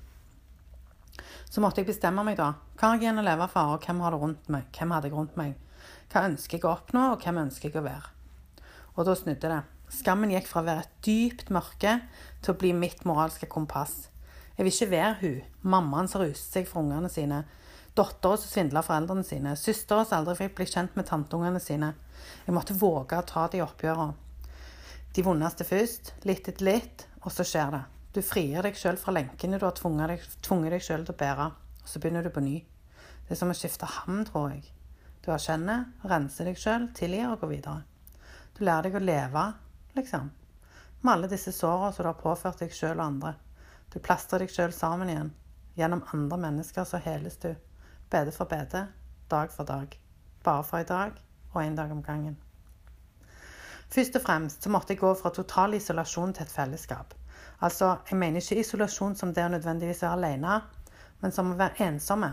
Så 1.49 1.59
måtte 1.59 1.81
jeg 1.81 1.89
bestemme 1.89 2.23
meg, 2.23 2.37
da. 2.39 2.53
Hva 2.77 2.93
har 2.93 2.95
jeg 2.95 3.03
igjen 3.03 3.19
å 3.19 3.25
leve 3.27 3.49
for, 3.51 3.73
og 3.75 3.83
hvem 3.83 3.99
har 4.05 4.15
det 4.15 4.21
rundt 4.21 4.47
meg? 4.53 4.69
Hvem 4.77 4.93
hadde 4.95 5.09
jeg 5.09 5.17
rundt 5.17 5.35
meg? 5.39 5.57
Hva 6.07 6.23
ønsker 6.29 6.57
jeg 6.57 6.67
å 6.67 6.75
oppnå, 6.77 7.01
og 7.13 7.23
hvem 7.23 7.41
ønsker 7.41 7.69
jeg 7.69 7.81
å 7.81 7.87
være? 7.87 8.13
Og 8.95 9.07
da 9.07 9.15
snudde 9.17 9.51
det. 9.51 9.63
Skammen 9.91 10.31
gikk 10.31 10.47
fra 10.49 10.61
å 10.63 10.67
være 10.67 10.83
et 10.85 10.93
dypt 11.03 11.49
mørke 11.53 11.97
til 12.43 12.53
å 12.53 12.59
bli 12.59 12.73
mitt 12.75 13.03
moralske 13.07 13.47
kompass. 13.51 14.07
Jeg 14.57 14.65
vil 14.65 14.73
ikke 14.73 14.91
være 14.91 15.17
hun, 15.21 15.41
mammaen 15.75 16.09
som 16.11 16.23
ruset 16.23 16.57
seg 16.57 16.69
for 16.69 16.81
ungene 16.81 17.11
sine, 17.11 17.43
dattera 17.97 18.39
som 18.39 18.51
svindla 18.51 18.83
foreldrene 18.85 19.25
sine, 19.27 19.55
søstera 19.59 20.05
som 20.05 20.21
aldri 20.21 20.37
fikk 20.41 20.55
bli 20.57 20.69
kjent 20.69 20.95
med 20.97 21.07
tanteungene 21.09 21.61
sine. 21.63 21.91
Jeg 22.45 22.55
måtte 22.55 22.77
våge 22.77 23.19
å 23.19 23.27
ta 23.27 23.45
de 23.51 23.61
oppgjørene. 23.65 24.15
De 25.15 25.23
vondeste 25.25 25.65
først, 25.65 26.13
litt 26.29 26.47
etter 26.49 26.67
litt, 26.67 27.07
og 27.23 27.31
så 27.33 27.45
skjer 27.47 27.73
det. 27.73 27.83
Du 28.15 28.23
frier 28.25 28.65
deg 28.65 28.79
sjøl 28.79 28.99
fra 29.01 29.13
lenkene 29.15 29.59
du 29.59 29.65
har 29.67 29.75
tvunget 29.77 30.13
deg, 30.13 30.25
tvunget 30.45 30.75
deg 30.77 30.87
sjøl 30.87 31.05
til 31.05 31.15
å 31.15 31.19
bære, 31.19 31.47
og 31.83 31.91
så 31.91 32.01
begynner 32.01 32.25
du 32.25 32.31
på 32.33 32.43
ny. 32.45 32.57
Det 33.27 33.35
er 33.35 33.39
som 33.39 33.51
å 33.51 33.57
skifte 33.57 33.89
ham, 33.91 34.23
tror 34.27 34.51
jeg. 34.55 34.67
Du 35.27 35.33
erkjenner, 35.35 35.81
renser 36.07 36.47
deg 36.47 36.55
sjøl, 36.55 36.85
tilgir 36.95 37.25
og 37.27 37.41
går 37.41 37.49
videre. 37.51 37.81
Du 38.55 38.61
lærer 38.63 38.85
deg 38.87 38.93
å 38.95 39.01
leve, 39.03 39.41
liksom. 39.97 40.29
Med 41.01 41.11
alle 41.11 41.27
disse 41.27 41.51
sårene 41.51 41.89
som 41.91 42.05
du 42.05 42.07
har 42.07 42.21
påført 42.21 42.63
deg 42.63 42.71
sjøl 42.71 42.93
og 42.93 43.03
andre. 43.03 43.33
Du 43.91 43.97
plastrer 43.99 44.45
deg 44.45 44.53
sjøl 44.55 44.71
sammen 44.71 45.11
igjen. 45.11 45.33
Gjennom 45.75 46.05
andre 46.15 46.39
mennesker 46.45 46.87
så 46.87 47.03
heles 47.03 47.35
du. 47.43 47.49
Bede 48.07 48.31
for 48.31 48.47
bede, 48.47 48.85
dag 49.27 49.51
for 49.51 49.67
dag. 49.67 49.99
Bare 50.47 50.63
for 50.63 50.79
i 50.79 50.87
dag, 50.87 51.19
og 51.51 51.59
én 51.59 51.75
dag 51.75 51.91
om 51.91 51.99
gangen. 52.07 52.39
Først 53.91 54.15
og 54.15 54.23
fremst 54.23 54.63
så 54.63 54.71
måtte 54.71 54.95
jeg 54.95 55.03
gå 55.03 55.11
fra 55.19 55.35
total 55.35 55.75
isolasjon 55.75 56.39
til 56.39 56.47
et 56.47 56.55
fellesskap. 56.55 57.11
Altså, 57.59 57.97
jeg 58.07 58.23
mener 58.23 58.39
ikke 58.39 58.63
isolasjon 58.63 59.19
som 59.19 59.35
det 59.35 59.43
å 59.43 59.51
nødvendigvis 59.51 60.07
være 60.07 60.21
alene, 60.21 60.61
men 61.19 61.35
som 61.35 61.51
å 61.51 61.59
være 61.59 61.91
ensomme. 61.91 62.31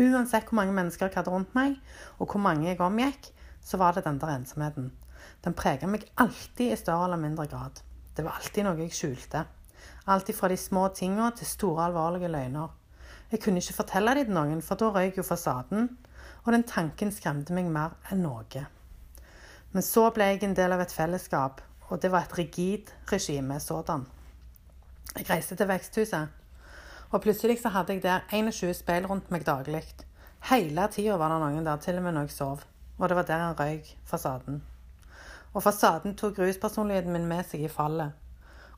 Uansett 0.00 0.48
hvor 0.48 0.56
mange 0.56 0.72
mennesker 0.72 1.08
jeg 1.08 1.18
hadde 1.18 1.32
rundt 1.32 1.54
meg, 1.56 1.76
og 2.18 2.30
hvor 2.30 2.40
mange 2.40 2.68
jeg 2.68 2.80
omgikk, 2.80 3.28
så 3.60 3.76
var 3.76 3.92
det 3.92 4.04
den 4.06 4.20
der 4.20 4.36
ensomheten. 4.36 4.92
Den 5.44 5.56
prega 5.58 5.86
meg 5.86 6.06
alltid 6.16 6.72
i 6.72 6.78
større 6.78 7.08
eller 7.10 7.20
mindre 7.20 7.46
grad. 7.46 7.82
Det 8.16 8.24
var 8.24 8.38
alltid 8.38 8.64
noe 8.66 8.80
jeg 8.80 8.94
skjulte. 8.96 9.44
Alt 10.12 10.30
fra 10.34 10.48
de 10.48 10.56
små 10.56 10.88
tinga 10.96 11.30
til 11.36 11.46
store, 11.46 11.86
alvorlige 11.86 12.30
løgner. 12.32 12.72
Jeg 13.32 13.40
kunne 13.40 13.60
ikke 13.62 13.78
fortelle 13.80 14.14
det 14.16 14.26
til 14.28 14.36
noen, 14.36 14.62
for 14.62 14.80
da 14.80 14.90
røyk 14.92 15.18
jo 15.20 15.26
fasaden, 15.26 15.88
og 16.44 16.52
den 16.52 16.66
tanken 16.68 17.12
skremte 17.14 17.54
meg 17.56 17.70
mer 17.72 17.94
enn 18.10 18.24
noe. 18.26 18.66
Men 19.72 19.84
så 19.86 20.10
ble 20.12 20.32
jeg 20.32 20.42
en 20.44 20.56
del 20.56 20.74
av 20.74 20.82
et 20.84 20.92
fellesskap, 20.92 21.62
og 21.88 22.02
det 22.02 22.10
var 22.12 22.26
et 22.26 22.38
rigid 22.38 22.92
regime 23.12 23.60
sådan. 23.60 24.04
Jeg 25.16 25.28
reiste 25.30 25.56
til 25.56 25.68
veksthuset. 25.68 26.41
Og 27.12 27.20
plutselig 27.20 27.58
så 27.60 27.68
hadde 27.68 27.92
jeg 27.92 28.02
der 28.02 28.24
21 28.32 28.74
speil 28.74 29.06
rundt 29.06 29.30
meg 29.30 29.44
daglig. 29.44 29.84
Hele 30.48 30.86
tida 30.90 31.18
var 31.20 31.28
det 31.30 31.40
noen 31.42 31.66
der, 31.66 31.76
til 31.76 31.98
og 32.00 32.06
med 32.06 32.16
når 32.16 32.30
jeg 32.30 32.36
sov. 32.38 32.62
Og 32.98 33.08
det 33.08 33.16
var 33.18 33.26
der 33.28 33.42
han 33.44 33.58
røyk 33.58 33.90
fasaden. 34.08 34.62
Og 35.52 35.62
fasaden 35.62 36.16
tok 36.16 36.40
ruspersonligheten 36.40 37.12
min 37.12 37.28
med 37.28 37.44
seg 37.44 37.66
i 37.66 37.70
fallet. 37.70 38.16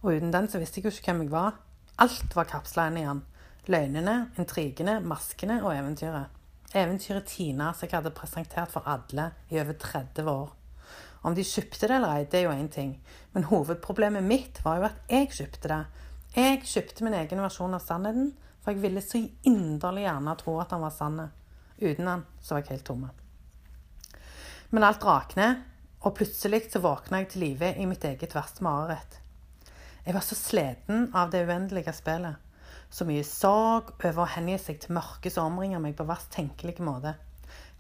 Og 0.03 0.17
uten 0.17 0.35
den 0.35 0.51
så 0.51 0.59
visste 0.59 0.81
jeg 0.81 0.91
jo 0.91 0.97
ikke 0.97 1.13
hvem 1.13 1.23
jeg 1.25 1.33
var. 1.33 1.61
Alt 2.03 2.35
var 2.35 2.51
kapsla 2.51 2.89
inn 2.91 2.99
i 2.99 3.07
han. 3.07 3.23
Løgnene, 3.71 4.17
intrigene, 4.39 4.99
maskene 5.01 5.61
og 5.63 5.71
eventyret. 5.77 6.35
Eventyret 6.75 7.31
Tina 7.31 7.71
som 7.73 7.87
jeg 7.87 7.95
hadde 7.95 8.13
presentert 8.19 8.75
for 8.75 8.91
alle 8.91 9.31
i 9.55 9.61
over 9.63 9.79
30 9.79 10.31
år. 10.31 10.51
Om 11.25 11.37
de 11.39 11.47
kjøpte 11.47 11.87
det 11.87 11.95
eller 11.97 12.19
ei, 12.19 12.27
det 12.29 12.41
er 12.41 12.49
jo 12.49 12.57
én 12.59 12.69
ting. 12.69 12.97
Men 13.33 13.47
hovedproblemet 13.49 14.27
mitt 14.27 14.59
var 14.65 14.83
jo 14.83 14.89
at 14.91 14.99
jeg 15.09 15.31
kjøpte 15.39 15.71
det. 15.71 15.85
Jeg 16.35 16.65
kjøpte 16.67 17.05
min 17.07 17.15
egen 17.15 17.39
versjon 17.45 17.77
av 17.77 17.83
sannheten, 17.85 18.33
for 18.59 18.75
jeg 18.75 18.83
ville 18.83 19.03
så 19.05 19.21
inderlig 19.47 20.03
gjerne 20.03 20.33
tro 20.41 20.57
at 20.59 20.73
han 20.75 20.83
var 20.83 20.91
sann. 20.91 21.21
Uten 21.79 22.09
han 22.11 22.25
så 22.43 22.57
var 22.57 22.65
jeg 22.65 22.73
helt 22.73 22.87
tomme. 22.89 23.11
Men 24.75 24.87
alt 24.89 25.05
rakner, 25.07 25.61
og 26.03 26.17
plutselig 26.19 26.65
så 26.73 26.81
våkna 26.83 27.21
jeg 27.23 27.29
til 27.31 27.45
live 27.45 27.69
i 27.79 27.87
mitt 27.87 28.03
eget 28.09 28.35
verste 28.35 28.67
mareritt. 28.67 29.21
Jeg 30.05 30.17
var 30.17 30.27
så 30.27 30.35
sliten 30.35 31.07
av 31.15 31.31
det 31.31 31.45
uendelige 31.47 31.95
spillet. 31.95 32.43
Så 32.91 33.07
mye 33.07 33.23
sorg 33.27 33.95
over 34.01 34.25
å 34.25 34.33
hengi 34.35 34.59
seg 34.59 34.83
til 34.83 34.99
mørket 34.99 35.37
som 35.37 35.53
omringer 35.53 35.79
meg 35.83 35.95
på 35.95 36.09
verst 36.09 36.35
tenkelige 36.35 36.83
måte. 36.83 37.15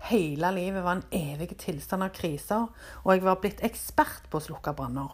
Hele 0.06 0.54
livet 0.54 0.86
var 0.86 1.00
en 1.00 1.06
evig 1.10 1.56
tilstand 1.58 2.06
av 2.06 2.14
kriser, 2.14 2.70
og 3.02 3.12
jeg 3.12 3.26
var 3.26 3.42
blitt 3.42 3.66
ekspert 3.66 4.30
på 4.30 4.38
å 4.38 4.46
slukke 4.46 4.78
branner. 4.78 5.10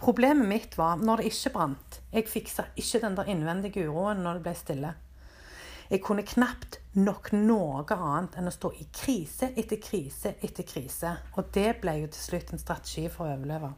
Problemet 0.00 0.48
mitt 0.48 0.78
var 0.78 0.96
når 0.96 1.20
det 1.20 1.28
ikke 1.28 1.52
brant. 1.52 2.00
Jeg 2.08 2.28
fiksa 2.28 2.64
ikke 2.80 3.02
den 3.02 3.16
der 3.18 3.28
innvendige 3.28 3.84
uroen 3.84 4.22
når 4.24 4.38
det 4.38 4.44
ble 4.46 4.54
stille. 4.56 4.92
Jeg 5.90 6.00
kunne 6.06 6.24
knapt 6.24 6.78
nok 6.96 7.32
noe 7.34 7.82
annet 7.96 8.38
enn 8.38 8.48
å 8.48 8.54
stå 8.54 8.70
i 8.80 8.86
krise 8.94 9.50
etter 9.58 9.80
krise 9.82 10.36
etter 10.40 10.64
krise. 10.64 11.12
Og 11.36 11.50
det 11.52 11.82
ble 11.82 11.98
jo 11.98 12.08
til 12.14 12.22
slutt 12.30 12.54
en 12.54 12.62
strategi 12.62 13.08
for 13.12 13.26
å 13.26 13.34
overleve. 13.34 13.74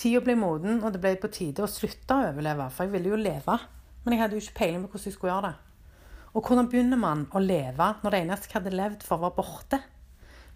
Tida 0.00 0.24
ble 0.24 0.34
moden, 0.40 0.80
og 0.82 0.94
det 0.94 1.02
ble 1.04 1.14
på 1.20 1.30
tide 1.30 1.62
å 1.62 1.70
slutte 1.70 2.16
å 2.16 2.30
overleve, 2.30 2.66
for 2.72 2.88
jeg 2.88 2.94
ville 2.96 3.12
jo 3.12 3.20
leve. 3.20 3.58
Men 4.02 4.16
jeg 4.16 4.22
hadde 4.24 4.38
jo 4.38 4.42
ikke 4.46 4.58
peiling 4.62 4.86
på 4.86 4.94
hvordan 4.94 5.10
jeg 5.10 5.18
skulle 5.18 5.34
gjøre 5.34 5.50
det. 5.50 5.56
Og 6.30 6.46
hvordan 6.46 6.70
begynner 6.72 7.02
man 7.02 7.26
å 7.30 7.42
leve 7.44 7.92
når 8.00 8.14
det 8.14 8.22
eneste 8.24 8.50
jeg 8.50 8.58
hadde 8.58 8.74
levd 8.74 9.06
for, 9.06 9.22
var 9.22 9.36
borte? 9.36 9.84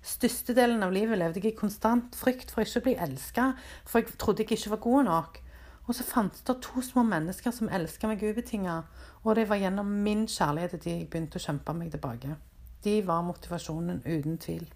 Størstedelen 0.04 0.82
av 0.84 0.92
livet 0.92 1.16
levde 1.16 1.40
jeg 1.40 1.54
i 1.54 1.56
konstant 1.56 2.16
frykt 2.18 2.50
for 2.52 2.60
ikke 2.60 2.82
å 2.82 2.84
bli 2.84 2.92
elska, 3.06 3.46
for 3.88 4.02
jeg 4.02 4.18
trodde 4.20 4.44
jeg 4.44 4.58
ikke 4.58 4.74
var 4.74 4.82
god 4.84 5.08
nok. 5.08 5.38
Og 5.84 5.96
så 5.96 6.04
fantes 6.04 6.44
det 6.44 6.58
to 6.64 6.82
små 6.84 7.06
mennesker 7.08 7.52
som 7.52 7.70
elska 7.72 8.08
meg 8.08 8.24
ubetinga, 8.24 8.82
og 9.24 9.36
det 9.38 9.46
var 9.48 9.62
gjennom 9.62 9.88
min 10.04 10.26
kjærlighet 10.28 10.76
at 10.76 10.86
jeg 10.88 11.08
begynte 11.08 11.40
å 11.40 11.44
kjempe 11.46 11.76
meg 11.76 11.92
tilbake. 11.92 12.36
De 12.84 12.98
var 13.06 13.24
motivasjonen, 13.24 14.02
uten 14.04 14.36
tvil. 14.40 14.68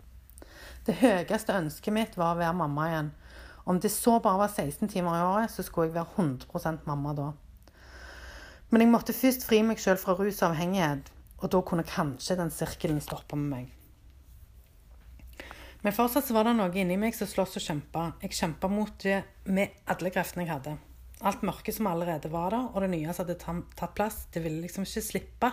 Det 0.89 0.97
høyeste 1.03 1.57
ønsket 1.61 1.93
mitt 1.93 2.17
var 2.17 2.33
å 2.33 2.41
være 2.41 2.57
mamma 2.57 2.89
igjen. 2.89 3.15
Om 3.69 3.81
det 3.85 3.93
så 3.93 4.17
bare 4.25 4.47
var 4.47 4.53
16 4.53 4.89
timer 4.89 5.17
i 5.19 5.25
året, 5.29 5.53
så 5.53 5.65
skulle 5.65 5.91
jeg 5.91 5.99
være 5.99 6.25
100 6.25 6.89
mamma 6.89 7.13
da. 7.13 7.33
Men 8.71 8.85
jeg 8.85 8.93
måtte 8.93 9.17
først 9.17 9.45
fri 9.49 9.61
meg 9.65 9.81
sjøl 9.81 10.01
fra 10.01 10.17
rusavhengighet, 10.17 11.13
og 11.41 11.53
da 11.53 11.61
kunne 11.61 11.85
kanskje 11.85 12.37
den 12.41 12.53
sirkelen 12.53 13.05
stoppe 13.05 13.37
med 13.37 13.53
meg. 13.53 13.75
Men 15.83 15.95
fortsatt 15.95 16.27
så 16.27 16.35
var 16.35 16.49
det 16.49 16.57
noe 16.59 16.75
inni 16.75 16.97
meg 16.99 17.15
som 17.15 17.29
sloss 17.31 17.59
og 17.61 17.63
kjempa. 17.63 18.11
Jeg 18.25 18.35
kjempa 18.35 18.71
mot 18.73 18.95
det 19.05 19.21
med 19.47 19.77
alle 19.87 20.11
kreftene 20.15 20.45
jeg 20.45 20.51
hadde. 20.51 20.75
Alt 21.27 21.43
mørket 21.47 21.77
som 21.77 21.89
allerede 21.91 22.31
var 22.31 22.55
der, 22.55 22.67
og 22.73 22.83
det 22.83 22.91
nye 22.93 23.13
som 23.13 23.27
hadde 23.27 23.39
tatt 23.79 23.95
plass, 23.95 24.25
det 24.35 24.43
ville 24.43 24.63
liksom 24.63 24.87
ikke 24.87 25.05
slippe. 25.07 25.51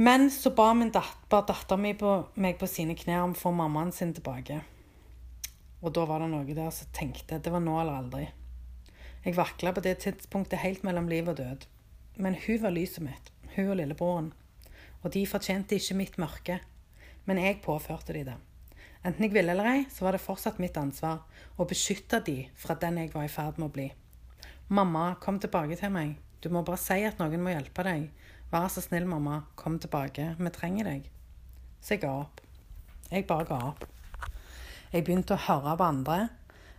Men 0.00 0.30
så 0.32 0.52
ba 0.56 0.72
min 0.74 0.92
datter, 0.92 1.44
datter 1.48 1.80
mi 1.80 1.92
på 1.96 2.14
meg 2.40 2.56
på 2.60 2.68
sine 2.68 2.96
knær 2.96 3.26
om 3.26 3.36
å 3.36 3.38
få 3.42 3.52
mammaen 3.56 3.92
sin 3.92 4.14
tilbake. 4.16 4.62
Og 5.82 5.92
da 5.92 6.06
var 6.08 6.24
det 6.24 6.30
noe 6.32 6.56
der 6.56 6.72
som 6.72 6.88
tenkte 6.96 7.40
det 7.42 7.52
var 7.52 7.60
nå 7.64 7.76
eller 7.80 8.00
aldri. 8.00 8.26
Jeg 9.22 9.36
vakla 9.36 9.74
på 9.76 9.84
det 9.84 9.98
tidspunktet 10.02 10.64
helt 10.64 10.82
mellom 10.86 11.08
liv 11.10 11.28
og 11.28 11.36
død. 11.38 11.68
Men 12.16 12.36
hun 12.46 12.60
var 12.64 12.74
lyset 12.74 13.04
mitt, 13.04 13.32
hun 13.54 13.70
og 13.70 13.78
lillebroren. 13.78 14.32
Og 15.02 15.12
de 15.14 15.22
fortjente 15.28 15.76
ikke 15.76 15.98
mitt 15.98 16.18
mørke 16.20 16.60
men 17.28 17.40
jeg 17.42 17.60
påførte 17.64 18.14
de 18.16 18.24
det. 18.30 18.38
Enten 19.02 19.26
jeg 19.26 19.34
ville 19.34 19.54
eller 19.54 19.66
ei, 19.66 19.80
så 19.90 20.06
var 20.06 20.14
det 20.14 20.22
fortsatt 20.22 20.60
mitt 20.62 20.76
ansvar 20.78 21.24
å 21.58 21.66
beskytte 21.68 22.22
de 22.26 22.36
fra 22.58 22.76
den 22.78 23.00
jeg 23.00 23.10
var 23.14 23.26
i 23.26 23.32
ferd 23.32 23.58
med 23.58 23.70
å 23.70 23.74
bli. 23.74 23.88
Mamma, 24.72 25.16
kom 25.20 25.40
tilbake 25.42 25.78
til 25.78 25.90
meg. 25.94 26.14
Du 26.42 26.48
må 26.50 26.62
bare 26.66 26.80
si 26.80 27.02
at 27.06 27.18
noen 27.18 27.42
må 27.42 27.54
hjelpe 27.54 27.84
deg. 27.86 28.06
Vær 28.52 28.68
så 28.70 28.82
snill, 28.84 29.08
mamma, 29.10 29.42
kom 29.58 29.78
tilbake. 29.82 30.32
Vi 30.38 30.54
trenger 30.54 30.90
deg. 30.90 31.10
Så 31.82 31.96
jeg 31.96 32.04
ga 32.04 32.12
opp. 32.22 32.40
Jeg 33.10 33.26
bare 33.28 33.48
ga 33.50 33.58
opp. 33.72 33.84
Jeg 34.92 35.04
begynte 35.06 35.34
å 35.34 35.44
høre 35.48 35.74
på 35.80 35.88
andre. 35.88 36.18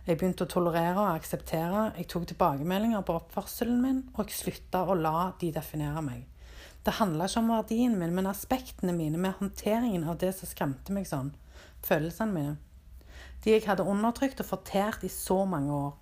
Jeg 0.04 0.18
begynte 0.20 0.44
å 0.44 0.50
tolerere 0.50 1.00
og 1.00 1.14
akseptere, 1.16 1.86
jeg 1.96 2.10
tok 2.12 2.26
tilbakemeldinger 2.28 3.00
på 3.08 3.14
oppførselen 3.16 3.78
min, 3.80 4.02
og 4.12 4.28
jeg 4.28 4.36
slutta 4.36 4.82
å 4.84 4.96
la 4.98 5.30
de 5.40 5.48
definere 5.54 6.02
meg. 6.04 6.26
Det 6.84 6.98
handla 6.98 7.24
ikke 7.24 7.40
om 7.40 7.50
verdien 7.54 7.94
min, 7.96 8.12
men 8.12 8.28
aspektene 8.28 8.92
mine 8.92 9.16
med 9.20 9.38
håndteringen 9.38 10.04
av 10.04 10.18
det 10.20 10.34
som 10.36 10.50
skremte 10.50 10.92
meg 10.92 11.08
sånn. 11.08 11.30
Følelsene 11.84 12.34
mine. 12.34 12.56
De 13.44 13.54
jeg 13.54 13.64
hadde 13.64 13.86
undertrykt 13.88 14.40
og 14.44 14.48
fortært 14.48 15.04
i 15.04 15.10
så 15.12 15.42
mange 15.48 15.72
år. 15.72 15.94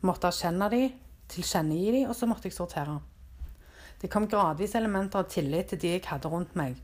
Jeg 0.00 0.08
måtte 0.08 0.28
erkjenne 0.28 0.68
de, 0.72 0.86
tilkjennegi 1.32 1.92
de, 1.98 2.00
og 2.08 2.16
så 2.16 2.28
måtte 2.28 2.48
jeg 2.48 2.56
sortere. 2.56 2.98
Det 4.00 4.10
kom 4.12 4.24
gradvis 4.28 4.74
elementer 4.74 5.20
av 5.20 5.28
tillit 5.32 5.68
til 5.70 5.80
de 5.84 5.92
jeg 5.94 6.06
hadde 6.08 6.32
rundt 6.32 6.56
meg. 6.58 6.80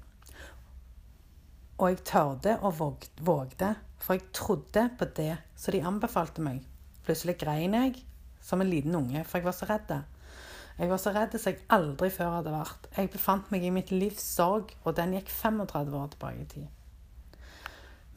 Og 1.78 1.88
jeg 1.90 2.04
tørde 2.08 2.58
og 2.60 2.76
vågde, 2.78 3.72
for 3.98 4.16
jeg 4.16 4.28
trodde 4.36 4.84
på 4.98 5.08
det 5.16 5.32
så 5.56 5.72
de 5.74 5.82
anbefalte 5.88 6.44
meg. 6.44 6.60
Plutselig 7.06 7.38
grein 7.40 7.76
jeg 7.76 7.96
som 8.44 8.60
en 8.60 8.70
liten 8.70 8.94
unge, 8.94 9.24
for 9.24 9.40
jeg 9.40 9.48
var 9.48 9.56
så 9.56 9.68
redd. 9.68 9.92
Jeg 10.78 10.90
var 10.92 11.00
så 11.02 11.10
redd 11.10 11.32
som 11.34 11.50
jeg 11.50 11.64
aldri 11.74 12.06
før 12.14 12.36
hadde 12.36 12.54
vært. 12.54 12.84
Jeg 12.94 13.10
befant 13.10 13.48
meg 13.50 13.64
i 13.66 13.70
mitt 13.74 13.90
livs 13.90 14.22
sorg, 14.36 14.70
og 14.86 14.94
den 14.94 15.16
gikk 15.16 15.30
35 15.32 15.96
år 15.98 16.10
tilbake 16.12 16.44
i 16.44 16.50
tid. 16.52 16.68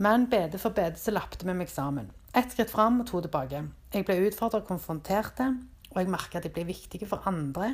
Men 0.02 0.28
bede 0.30 0.60
for 0.62 0.74
bede 0.78 1.02
så 1.02 1.14
lappte 1.14 1.48
vi 1.48 1.56
meg 1.58 1.72
sammen. 1.74 2.12
Ett 2.38 2.54
skritt 2.54 2.70
fram 2.70 3.00
og 3.02 3.08
to 3.10 3.22
tilbake. 3.22 3.64
Jeg 3.94 4.06
ble 4.06 4.20
utfordret 4.28 4.62
og 4.62 4.70
konfronterte, 4.70 5.48
og 5.90 5.98
jeg 5.98 6.12
merket 6.14 6.38
at 6.40 6.46
jeg 6.48 6.54
ble 6.56 6.68
viktig 6.70 7.02
for 7.10 7.26
andre. 7.30 7.74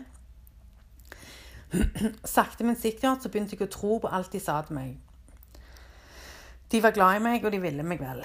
Sakte, 2.37 2.63
men 2.63 2.79
sikkert 2.79 3.23
så 3.23 3.31
begynte 3.31 3.57
jeg 3.57 3.67
å 3.67 3.71
tro 3.71 3.99
på 3.99 4.11
alt 4.11 4.31
de 4.31 4.41
sa 4.43 4.61
til 4.63 4.79
meg. 4.79 4.95
De 6.71 6.81
var 6.83 6.95
glad 6.95 7.19
i 7.19 7.25
meg, 7.27 7.43
og 7.43 7.51
de 7.51 7.59
ville 7.63 7.83
meg 7.83 7.99
vel. 8.03 8.23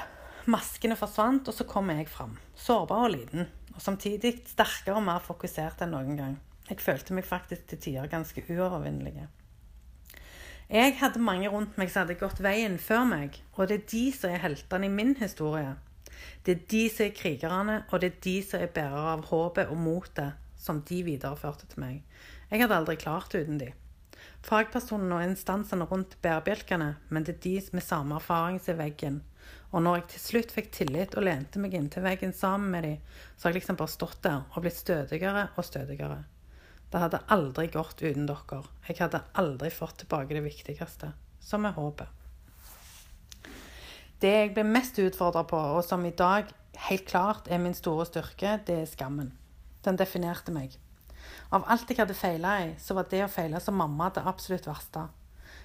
Maskene 0.50 0.94
forsvant, 0.98 1.50
og 1.50 1.58
så 1.58 1.66
kom 1.66 1.90
jeg 1.90 2.06
fram. 2.10 2.38
Sårbar 2.54 3.08
og 3.10 3.12
liten, 3.18 3.50
og 3.74 3.82
samtidig 3.82 4.38
sterkere 4.50 4.98
og 4.98 5.06
mer 5.10 5.22
fokusert 5.26 5.82
enn 5.82 5.94
noen 5.98 6.18
gang. 6.18 6.40
Jeg 6.68 6.80
følte 6.80 7.14
meg 7.16 7.26
faktisk 7.26 7.66
til 7.68 7.80
tider 7.82 8.10
ganske 8.10 8.44
uovervinnelig. 8.48 9.26
Jeg 10.72 10.94
hadde 11.02 11.20
mange 11.20 11.50
rundt 11.52 11.74
meg 11.76 11.90
som 11.92 12.06
hadde 12.06 12.20
gått 12.20 12.38
veien 12.40 12.78
før 12.80 13.02
meg, 13.04 13.34
og 13.58 13.68
det 13.68 13.80
er 13.80 13.88
de 13.92 14.04
som 14.16 14.30
er 14.32 14.40
heltene 14.44 14.88
i 14.88 14.94
min 14.94 15.16
historie. 15.18 15.74
Det 16.46 16.54
er 16.54 16.62
de 16.70 16.82
som 16.88 17.06
er 17.06 17.16
krigerne, 17.18 17.76
og 17.90 18.00
det 18.00 18.12
er 18.12 18.22
de 18.24 18.36
som 18.46 18.62
er 18.62 18.72
bærere 18.72 19.16
av 19.16 19.26
håpet 19.28 19.68
og 19.74 19.82
motet 19.82 20.38
som 20.56 20.80
de 20.88 21.02
videreførte 21.04 21.68
til 21.68 21.82
meg. 21.82 22.00
Jeg 22.50 22.62
hadde 22.62 22.78
aldri 22.78 22.96
klart 22.96 23.34
uten 23.34 23.58
de. 23.60 23.72
Fagpersonene 24.46 25.18
og 25.18 25.26
instansene 25.26 25.86
rundt 25.90 26.16
bærebjelkene, 26.22 26.94
men 27.10 27.26
det 27.26 27.36
er 27.36 27.44
de 27.44 27.54
med 27.76 27.84
samme 27.84 28.16
erfaring 28.18 28.58
som 28.62 28.78
veggen. 28.78 29.20
Og 29.72 29.82
når 29.82 30.00
jeg 30.00 30.08
til 30.12 30.24
slutt 30.26 30.54
fikk 30.54 30.72
tillit 30.74 31.16
og 31.18 31.26
lente 31.26 31.60
meg 31.62 31.74
inntil 31.74 32.04
veggen 32.06 32.34
sammen 32.36 32.70
med 32.74 32.86
de, 32.86 32.96
så 33.36 33.48
har 33.48 33.52
jeg 33.52 33.62
liksom 33.62 33.78
bare 33.80 33.92
stått 33.92 34.22
der 34.24 34.44
og 34.44 34.64
blitt 34.64 34.78
stødigere 34.78 35.48
og 35.56 35.66
stødigere. 35.66 36.22
Det 36.92 37.00
hadde 37.00 37.22
aldri 37.32 37.70
gått 37.72 38.02
uten 38.04 38.26
dere. 38.28 38.58
Jeg 38.84 38.98
hadde 38.98 39.22
aldri 39.40 39.70
fått 39.72 40.02
tilbake 40.02 40.36
det 40.36 40.42
viktigste, 40.44 41.14
som 41.40 41.64
er 41.64 41.72
håpet. 41.72 42.20
Det 44.20 44.32
jeg 44.32 44.52
ble 44.54 44.66
mest 44.68 45.00
utfordra 45.00 45.42
på, 45.48 45.56
og 45.56 45.80
som 45.86 46.04
i 46.04 46.12
dag 46.12 46.52
helt 46.84 47.06
klart 47.08 47.48
er 47.48 47.62
min 47.62 47.74
store 47.74 48.04
styrke, 48.06 48.58
det 48.66 48.76
er 48.82 48.90
skammen. 48.90 49.32
Den 49.82 49.96
definerte 49.96 50.52
meg. 50.52 50.76
Av 51.50 51.64
alt 51.72 51.88
jeg 51.88 51.98
hadde 52.02 52.18
feila 52.18 52.58
i, 52.66 52.70
så 52.78 52.94
var 52.98 53.08
det 53.08 53.24
å 53.24 53.32
feile 53.32 53.60
som 53.64 53.80
mamma 53.80 54.12
det 54.12 54.28
absolutt 54.28 54.68
verste. 54.68 55.08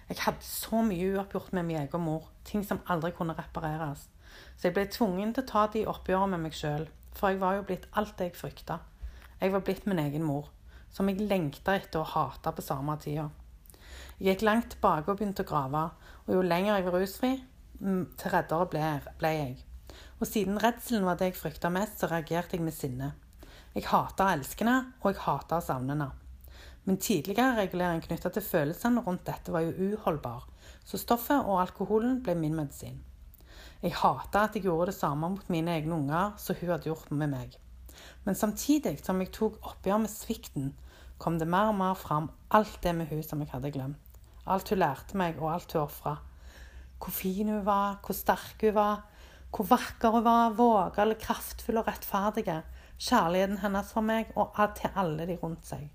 Jeg 0.07 0.23
hadde 0.23 0.47
så 0.47 0.79
mye 0.79 1.11
uoppgjort 1.11 1.51
med 1.53 1.67
min 1.67 1.81
egen 1.83 2.07
mor, 2.07 2.31
ting 2.47 2.63
som 2.63 2.79
aldri 2.87 3.11
kunne 3.11 3.35
repareres. 3.35 4.07
Så 4.55 4.69
jeg 4.69 4.79
ble 4.79 4.87
tvungen 4.95 5.35
til 5.35 5.43
å 5.43 5.51
ta 5.51 5.67
de 5.75 5.83
oppgjørene 5.91 6.37
med 6.37 6.47
meg 6.47 6.55
sjøl, 6.55 6.87
for 7.19 7.35
jeg 7.35 7.43
var 7.43 7.59
jo 7.59 7.67
blitt 7.67 7.89
alt 7.99 8.15
det 8.15 8.31
jeg 8.31 8.39
frykta. 8.39 8.79
Jeg 9.41 9.51
var 9.53 9.67
blitt 9.67 9.85
min 9.85 9.99
egen 10.01 10.23
mor, 10.23 10.47
som 10.97 11.09
jeg 11.11 11.21
lengta 11.29 11.75
etter 11.77 12.01
å 12.01 12.09
hata 12.09 12.51
på 12.57 12.65
samme 12.65 12.95
tida. 13.01 13.27
Jeg 14.17 14.31
gikk 14.31 14.47
langt 14.47 14.71
tilbake 14.73 15.11
og 15.11 15.19
begynte 15.19 15.43
å 15.45 15.47
grave, 15.47 15.83
og 16.25 16.31
jo 16.33 16.41
lenger 16.41 16.73
jeg 16.73 16.85
var 16.87 16.95
rusfri, 16.97 17.33
mm, 17.77 18.03
til 18.17 18.33
reddere 18.33 18.69
ble, 18.71 18.85
ble 19.19 19.33
jeg. 19.35 19.57
Og 20.17 20.25
siden 20.25 20.57
redselen 20.61 21.05
var 21.05 21.19
det 21.19 21.29
jeg 21.29 21.37
frykta 21.37 21.69
mest, 21.69 21.99
så 22.01 22.09
reagerte 22.09 22.57
jeg 22.57 22.65
med 22.65 22.73
sinne. 22.73 23.11
Jeg 23.75 23.85
hata 23.91 24.31
elskende, 24.33 24.77
og 25.03 25.11
jeg 25.11 25.21
hata 25.27 25.59
savnende. 25.61 26.09
Min 26.87 26.97
tidligere 26.97 27.59
regulering 27.59 28.01
knytta 28.01 28.31
til 28.33 28.45
følelsene 28.47 29.03
rundt 29.05 29.27
dette 29.27 29.53
var 29.53 29.67
jo 29.67 29.91
uholdbar, 29.91 30.47
så 30.87 30.97
stoffet 30.97 31.45
og 31.45 31.61
alkoholen 31.61 32.23
ble 32.25 32.33
min 32.39 32.57
medisin. 32.57 32.97
Jeg 33.83 33.93
hata 34.01 34.47
at 34.47 34.57
jeg 34.57 34.65
gjorde 34.65 34.89
det 34.89 34.97
samme 34.97 35.29
mot 35.29 35.53
mine 35.53 35.77
egne 35.77 35.93
unger 35.93 36.33
som 36.41 36.57
hun 36.57 36.73
hadde 36.73 36.89
gjort 36.89 37.11
med 37.13 37.29
meg. 37.35 37.57
Men 38.25 38.39
samtidig 38.39 38.97
som 39.05 39.21
jeg 39.21 39.29
tok 39.35 39.59
oppgjør 39.61 40.01
med 40.07 40.13
svikten, 40.15 40.71
kom 41.17 41.39
det 41.39 41.49
mer 41.49 41.71
og 41.71 41.77
mer 41.79 41.97
fram 41.97 42.29
alt 42.53 42.79
det 42.83 42.93
med 42.95 43.09
hun 43.11 43.23
som 43.25 43.41
jeg 43.41 43.51
hadde 43.51 43.73
glemt. 43.75 44.19
Alt 44.47 44.69
hun 44.71 44.79
lærte 44.79 45.17
meg, 45.19 45.39
og 45.41 45.53
alt 45.53 45.73
hun 45.75 45.83
ofra. 45.83 46.17
Hvor 46.97 47.13
fin 47.13 47.49
hun 47.51 47.65
var, 47.65 47.99
hvor 48.05 48.15
sterk 48.15 48.63
hun 48.63 48.75
var, 48.77 49.03
hvor 49.51 49.67
vakker 49.67 50.15
hun 50.15 50.25
var, 50.25 50.55
vågal, 50.55 51.15
kraftfull 51.19 51.81
og 51.81 51.87
rettferdig 51.89 52.47
kjærligheten 52.97 53.59
hennes 53.61 53.91
for 53.93 54.05
meg 54.05 54.31
og 54.35 54.57
til 54.77 54.93
alle 54.97 55.27
de 55.29 55.37
rundt 55.41 55.65
seg. 55.67 55.87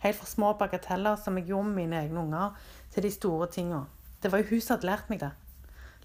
Helt 0.00 0.16
fra 0.16 0.28
små 0.28 0.52
bagateller 0.60 1.16
som 1.20 1.36
jeg 1.38 1.50
gjorde 1.50 1.68
med 1.68 1.76
mine 1.82 2.00
egne 2.04 2.20
unger, 2.20 2.56
til 2.92 3.04
de 3.04 3.12
store 3.12 3.48
tinga. 3.52 3.84
Det 4.22 4.32
var 4.32 4.42
jo 4.42 4.50
hun 4.50 4.60
som 4.60 4.76
hadde 4.76 4.88
lært 4.88 5.10
meg 5.12 5.20
det. 5.22 5.30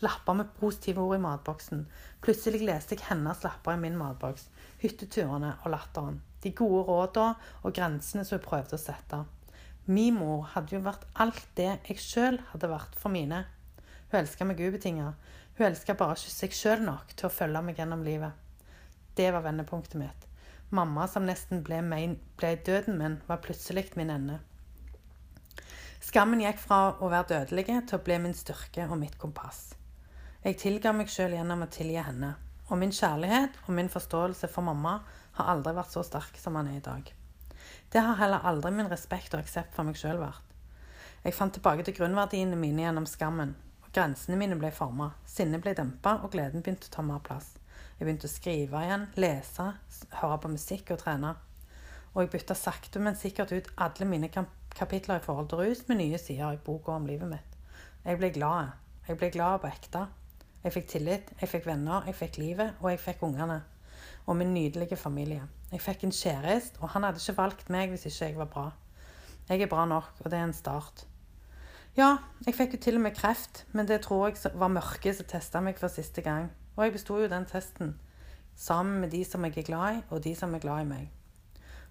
Lapper 0.03 0.35
med 0.35 0.51
positive 0.59 1.01
ord 1.01 1.15
i 1.15 1.23
matboksen. 1.23 1.85
Plutselig 2.21 2.61
leste 2.67 2.95
jeg 2.95 3.07
hennes 3.09 3.43
lapper 3.43 3.75
i 3.75 3.79
min 3.79 3.95
matboks. 3.97 4.49
Hytteturene 4.81 5.55
og 5.63 5.71
latteren. 5.71 6.19
De 6.45 6.53
gode 6.53 6.83
rådene 6.85 7.33
og 7.65 7.73
grensene 7.73 8.21
som 8.21 8.37
hun 8.37 8.45
prøvde 8.45 8.77
å 8.77 8.81
sette. 8.81 9.23
Min 9.89 10.17
mor 10.19 10.45
hadde 10.53 10.75
jo 10.75 10.83
vært 10.85 11.07
alt 11.21 11.43
det 11.57 11.71
jeg 11.87 12.01
sjøl 12.01 12.37
hadde 12.51 12.69
vært 12.69 12.93
for 13.01 13.13
mine. 13.13 13.43
Hun 14.11 14.19
elska 14.21 14.45
meg 14.45 14.61
ubetinga. 14.61 15.11
Hun 15.57 15.67
elska 15.71 15.95
bare 15.97 16.17
ikke 16.19 16.33
seg 16.35 16.53
sjøl 16.53 16.85
nok 16.85 17.15
til 17.17 17.27
å 17.27 17.33
følge 17.33 17.61
meg 17.65 17.81
gjennom 17.81 18.05
livet. 18.05 18.33
Det 19.17 19.31
var 19.33 19.45
vendepunktet 19.45 19.97
mitt. 19.97 20.25
Mamma, 20.69 21.07
som 21.09 21.25
nesten 21.25 21.63
ble, 21.65 21.79
mein, 21.85 22.17
ble 22.37 22.55
døden 22.65 22.97
min, 22.99 23.19
var 23.29 23.41
plutselig 23.41 23.87
min 23.97 24.13
ende. 24.13 24.39
Skammen 26.05 26.41
gikk 26.43 26.59
fra 26.61 26.79
å 27.01 27.09
være 27.09 27.31
dødelig 27.31 27.65
til 27.71 27.97
å 27.97 28.03
bli 28.05 28.17
min 28.21 28.37
styrke 28.37 28.85
og 28.89 28.99
mitt 29.01 29.17
kompass. 29.21 29.71
Jeg 30.45 30.59
tilga 30.61 30.93
meg 30.93 31.09
sjøl 31.09 31.33
gjennom 31.33 31.65
å 31.65 31.69
tilgi 31.73 32.01
henne, 32.05 32.35
og 32.69 32.77
min 32.81 32.93
kjærlighet 32.93 33.55
og 33.65 33.71
min 33.77 33.89
forståelse 33.89 34.49
for 34.51 34.65
mamma 34.67 34.99
har 35.37 35.51
aldri 35.51 35.75
vært 35.75 35.93
så 35.93 36.03
sterk 36.05 36.39
som 36.39 36.57
han 36.59 36.69
er 36.71 36.79
i 36.79 36.85
dag. 36.85 37.11
Det 37.91 38.01
har 38.03 38.19
heller 38.19 38.45
aldri 38.47 38.71
min 38.75 38.89
respekt 38.91 39.33
og 39.35 39.43
aksept 39.43 39.75
for 39.75 39.87
meg 39.87 39.99
sjøl 39.99 40.19
vært. 40.21 40.41
Jeg 41.25 41.33
fant 41.33 41.53
tilbake 41.55 41.85
til 41.85 41.95
grunnverdiene 41.97 42.57
mine 42.59 42.83
gjennom 42.85 43.07
skammen, 43.09 43.55
og 43.81 43.91
grensene 43.95 44.37
mine 44.37 44.57
ble 44.61 44.69
forma, 44.75 45.11
sinnet 45.25 45.63
ble 45.63 45.73
dempa, 45.77 46.19
og 46.21 46.33
gleden 46.35 46.61
begynte 46.61 46.91
å 46.91 46.95
ta 46.95 47.05
mer 47.05 47.23
plass. 47.25 47.55
Jeg 47.97 48.05
begynte 48.05 48.29
å 48.29 48.33
skrive 48.33 48.83
igjen, 48.85 49.07
lese, 49.19 49.69
høre 50.19 50.37
på 50.43 50.51
musikk 50.53 50.91
og 50.93 51.01
trene. 51.01 51.33
Og 52.13 52.23
jeg 52.23 52.31
bytta 52.35 52.55
sakte, 52.59 53.01
men 53.01 53.17
sikkert 53.19 53.53
ut 53.55 53.71
alle 53.81 54.07
mine 54.07 54.29
kapitler 54.31 55.19
i 55.19 55.23
forhold 55.23 55.49
til 55.51 55.63
rus 55.63 55.85
med 55.87 56.01
nye 56.03 56.19
sider 56.21 56.55
i 56.55 56.61
boka 56.65 56.93
om 56.95 57.07
livet 57.07 57.31
mitt. 57.31 57.55
Jeg 58.05 58.19
ble 58.21 58.29
glad. 58.35 58.75
Jeg 59.07 59.17
ble 59.21 59.31
glad 59.33 59.63
på 59.63 59.71
ekte. 59.71 60.03
Jeg 60.65 60.73
fikk 60.73 60.91
tillit, 60.91 61.31
jeg 61.41 61.49
fikk 61.49 61.67
venner, 61.69 62.05
jeg 62.09 62.17
fikk 62.17 62.37
livet, 62.41 62.77
og 62.81 62.91
jeg 62.91 63.01
fikk 63.01 63.23
ungene. 63.27 63.61
Og 64.25 64.35
min 64.35 64.53
nydelige 64.53 64.97
familie. 64.97 65.43
Jeg 65.71 65.81
fikk 65.81 66.03
en 66.03 66.15
kjæreste, 66.15 66.79
og 66.81 66.89
han 66.89 67.03
hadde 67.03 67.21
ikke 67.21 67.37
valgt 67.37 67.69
meg 67.69 67.91
hvis 67.91 68.05
ikke 68.09 68.25
jeg 68.25 68.37
var 68.37 68.49
bra. 68.49 68.69
Jeg 69.49 69.61
er 69.61 69.69
bra 69.69 69.85
nok, 69.85 70.09
og 70.23 70.31
det 70.31 70.39
er 70.39 70.47
en 70.47 70.53
start. 70.53 71.05
Ja, 71.97 72.17
jeg 72.45 72.55
fikk 72.57 72.73
jo 72.73 72.79
til 72.81 72.97
og 72.97 73.05
med 73.05 73.15
kreft, 73.15 73.65
men 73.71 73.87
det 73.87 74.01
tror 74.03 74.27
jeg 74.27 74.51
var 74.59 74.73
mørket 74.73 75.15
som 75.15 75.27
testa 75.29 75.61
meg 75.61 75.77
for 75.79 75.93
siste 75.93 76.21
gang. 76.25 76.49
Og 76.75 76.83
jeg 76.83 76.95
besto 76.97 77.19
jo 77.21 77.29
den 77.31 77.45
testen 77.47 77.93
sammen 78.55 78.99
med 79.03 79.11
de 79.11 79.21
som 79.27 79.45
jeg 79.45 79.57
er 79.57 79.67
glad 79.67 79.99
i, 79.99 80.01
og 80.09 80.23
de 80.23 80.33
som 80.35 80.53
er 80.55 80.63
glad 80.63 80.83
i 80.83 80.89
meg. 80.89 81.05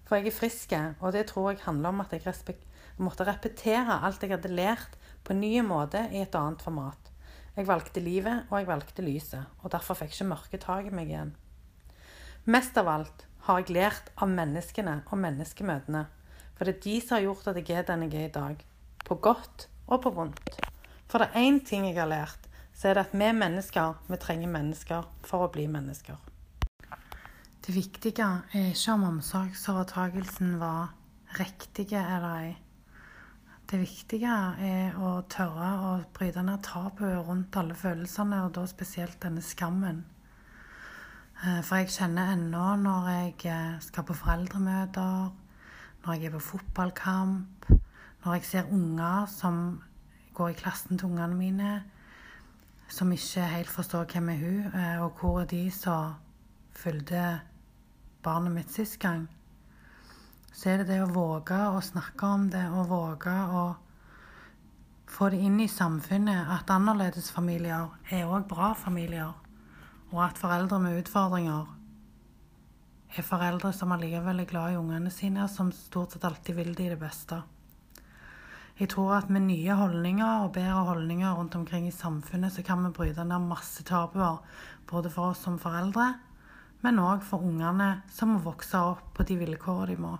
For 0.05 0.17
jeg 0.17 0.29
er 0.29 0.37
frisk, 0.37 0.73
og 0.99 1.13
det 1.13 1.25
tror 1.31 1.51
jeg 1.51 1.63
handler 1.65 1.89
om 1.89 2.03
at 2.03 2.13
jeg 2.13 2.57
måtte 2.97 3.25
repetere 3.25 4.01
alt 4.05 4.21
jeg 4.21 4.31
hadde 4.35 4.53
lært, 4.53 4.97
på 5.23 5.33
en 5.33 5.41
ny 5.41 5.61
måte 5.65 6.03
i 6.11 6.21
et 6.21 6.35
annet 6.35 6.61
format. 6.61 7.11
Jeg 7.55 7.67
valgte 7.67 7.99
livet, 7.99 8.45
og 8.51 8.59
jeg 8.59 8.67
valgte 8.67 9.01
lyset, 9.01 9.45
og 9.63 9.71
derfor 9.71 9.97
fikk 9.97 10.13
ikke 10.13 10.29
mørket 10.29 10.61
tak 10.61 10.85
i 10.85 10.93
meg 10.93 11.09
igjen. 11.09 11.35
Mest 12.45 12.75
av 12.77 12.85
alt 12.85 13.23
har 13.47 13.63
jeg 13.63 13.73
lært 13.73 14.11
av 14.21 14.29
menneskene 14.29 14.99
og 15.09 15.17
menneskemøtene, 15.17 16.03
for 16.53 16.69
det 16.69 16.75
er 16.75 16.83
de 16.83 16.93
som 17.01 17.15
har 17.15 17.23
gjort 17.23 17.47
at 17.49 17.57
jeg 17.57 17.79
er 17.79 17.87
den 17.87 18.05
jeg 18.05 18.19
er 18.19 18.27
i 18.27 18.33
dag. 18.35 18.61
På 19.01 19.17
godt 19.17 19.65
og 19.87 20.03
på 20.03 20.11
vondt. 20.13 20.59
For 21.09 21.23
det 21.23 21.31
er 21.31 21.41
én 21.41 21.57
ting 21.65 21.87
jeg 21.89 21.97
har 21.97 22.11
lært, 22.11 22.45
så 22.77 22.91
er 22.91 22.99
det 22.99 23.07
at 23.07 23.17
vi 23.17 23.31
mennesker, 23.39 23.97
vi 24.05 24.21
trenger 24.21 24.53
mennesker 24.53 25.09
for 25.25 25.47
å 25.47 25.49
bli 25.49 25.65
mennesker. 25.73 26.21
Det 27.65 27.73
viktige 27.73 28.29
er 28.53 28.71
ikke 28.75 28.93
om 28.93 29.09
omsorgsovertagelsen 29.09 30.59
var 30.61 30.93
riktig 31.41 31.89
eller 31.97 32.29
ei. 32.29 32.55
Det 33.65 33.81
viktige 33.81 34.41
er 34.61 34.99
å 35.01 35.15
tørre 35.25 35.75
å 35.81 35.93
bryte 36.13 36.45
ned 36.45 36.61
tabuet 36.61 37.25
rundt 37.25 37.57
alle 37.57 37.73
følelsene, 37.73 38.45
og 38.45 38.53
da 38.53 38.69
spesielt 38.69 39.17
denne 39.25 39.41
skammen. 39.41 40.05
Eh, 41.43 41.59
for 41.67 41.81
jeg 41.81 41.91
kjenner 41.91 42.31
ennå 42.31 42.67
når 42.79 43.07
jeg 43.11 43.33
eh, 43.51 43.73
skal 43.83 44.05
på 44.07 44.15
foreldremøter, 44.15 45.33
når 46.05 46.13
jeg 46.13 46.29
er 46.29 46.35
på 46.37 46.39
fotballkamp, 46.39 47.67
når 48.23 48.37
jeg 48.37 48.45
ser 48.47 48.71
unger 48.71 49.25
som 49.27 49.81
går 50.33 50.53
i 50.53 50.57
klassen 50.61 50.97
til 50.97 51.11
ungene 51.11 51.35
mine, 51.35 51.73
som 52.87 53.11
ikke 53.11 53.43
helt 53.51 53.69
forstår 53.69 54.07
hvem 54.13 54.31
er 54.31 54.41
hun, 54.45 54.79
eh, 54.79 55.03
og 55.03 55.19
hvor 55.19 55.41
er 55.41 55.51
de 55.51 55.65
som 55.71 56.15
fulgte 56.71 57.41
barnet 58.23 58.55
mitt 58.55 58.71
sist 58.71 58.99
gang, 58.99 59.27
så 60.53 60.69
er 60.71 60.77
det 60.77 60.87
det 60.93 61.01
å 61.03 61.11
våge 61.11 61.57
å 61.67 61.83
snakke 61.83 62.27
om 62.31 62.49
det 62.49 62.63
og 62.71 62.87
våge 62.89 63.35
å 63.51 63.65
få 65.11 65.29
det 65.29 65.43
inn 65.43 65.59
i 65.59 65.67
samfunnet 65.67 66.47
at 66.55 66.71
annerledesfamilier 66.71 67.91
er 68.09 68.31
òg 68.31 68.47
bra 68.47 68.71
familier, 68.73 69.35
og 70.11 70.21
at 70.25 70.37
foreldre 70.39 70.79
med 70.83 70.99
utfordringer 71.01 71.71
er 73.15 73.25
foreldre 73.25 73.71
som 73.73 73.93
allikevel 73.95 74.41
er 74.43 74.49
glad 74.49 74.73
i 74.73 74.79
ungene 74.79 75.11
sine, 75.13 75.45
og 75.45 75.51
som 75.51 75.71
stort 75.71 76.15
sett 76.15 76.25
alltid 76.27 76.57
vil 76.57 76.73
de 76.75 76.89
det 76.91 76.99
beste. 76.99 77.41
Jeg 78.75 78.89
tror 78.91 79.13
at 79.15 79.29
med 79.31 79.45
nye 79.47 79.75
holdninger 79.79 80.43
og 80.43 80.51
bedre 80.57 80.83
holdninger 80.89 81.31
rundt 81.37 81.55
omkring 81.55 81.87
i 81.87 81.95
samfunnet, 81.95 82.51
så 82.51 82.63
kan 82.63 82.83
vi 82.83 82.91
bryte 82.91 83.23
ned 83.23 83.47
masse 83.47 83.83
tabuer, 83.87 84.41
både 84.87 85.09
for 85.09 85.31
oss 85.31 85.45
som 85.47 85.59
foreldre, 85.59 86.13
men 86.83 86.99
òg 86.99 87.23
for 87.23 87.39
ungene 87.39 88.01
som 88.11 88.33
må 88.35 88.41
vokse 88.43 88.77
opp 88.77 89.13
på 89.15 89.23
de 89.23 89.39
vilkårene 89.39 89.95
de 89.95 90.01
må. 90.01 90.17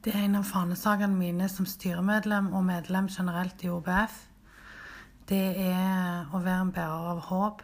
Det 0.00 0.14
er 0.14 0.22
en 0.24 0.38
av 0.38 0.46
fanesakene 0.48 1.12
mine 1.12 1.50
som 1.52 1.66
styremedlem 1.68 2.54
og 2.54 2.62
medlem 2.64 3.10
generelt 3.12 3.60
i 3.66 3.68
OBF. 3.68 4.29
Det 5.30 5.60
er 5.62 6.26
å 6.34 6.40
være 6.42 6.60
en 6.64 6.70
bærer 6.74 7.04
av 7.12 7.18
håp, 7.28 7.60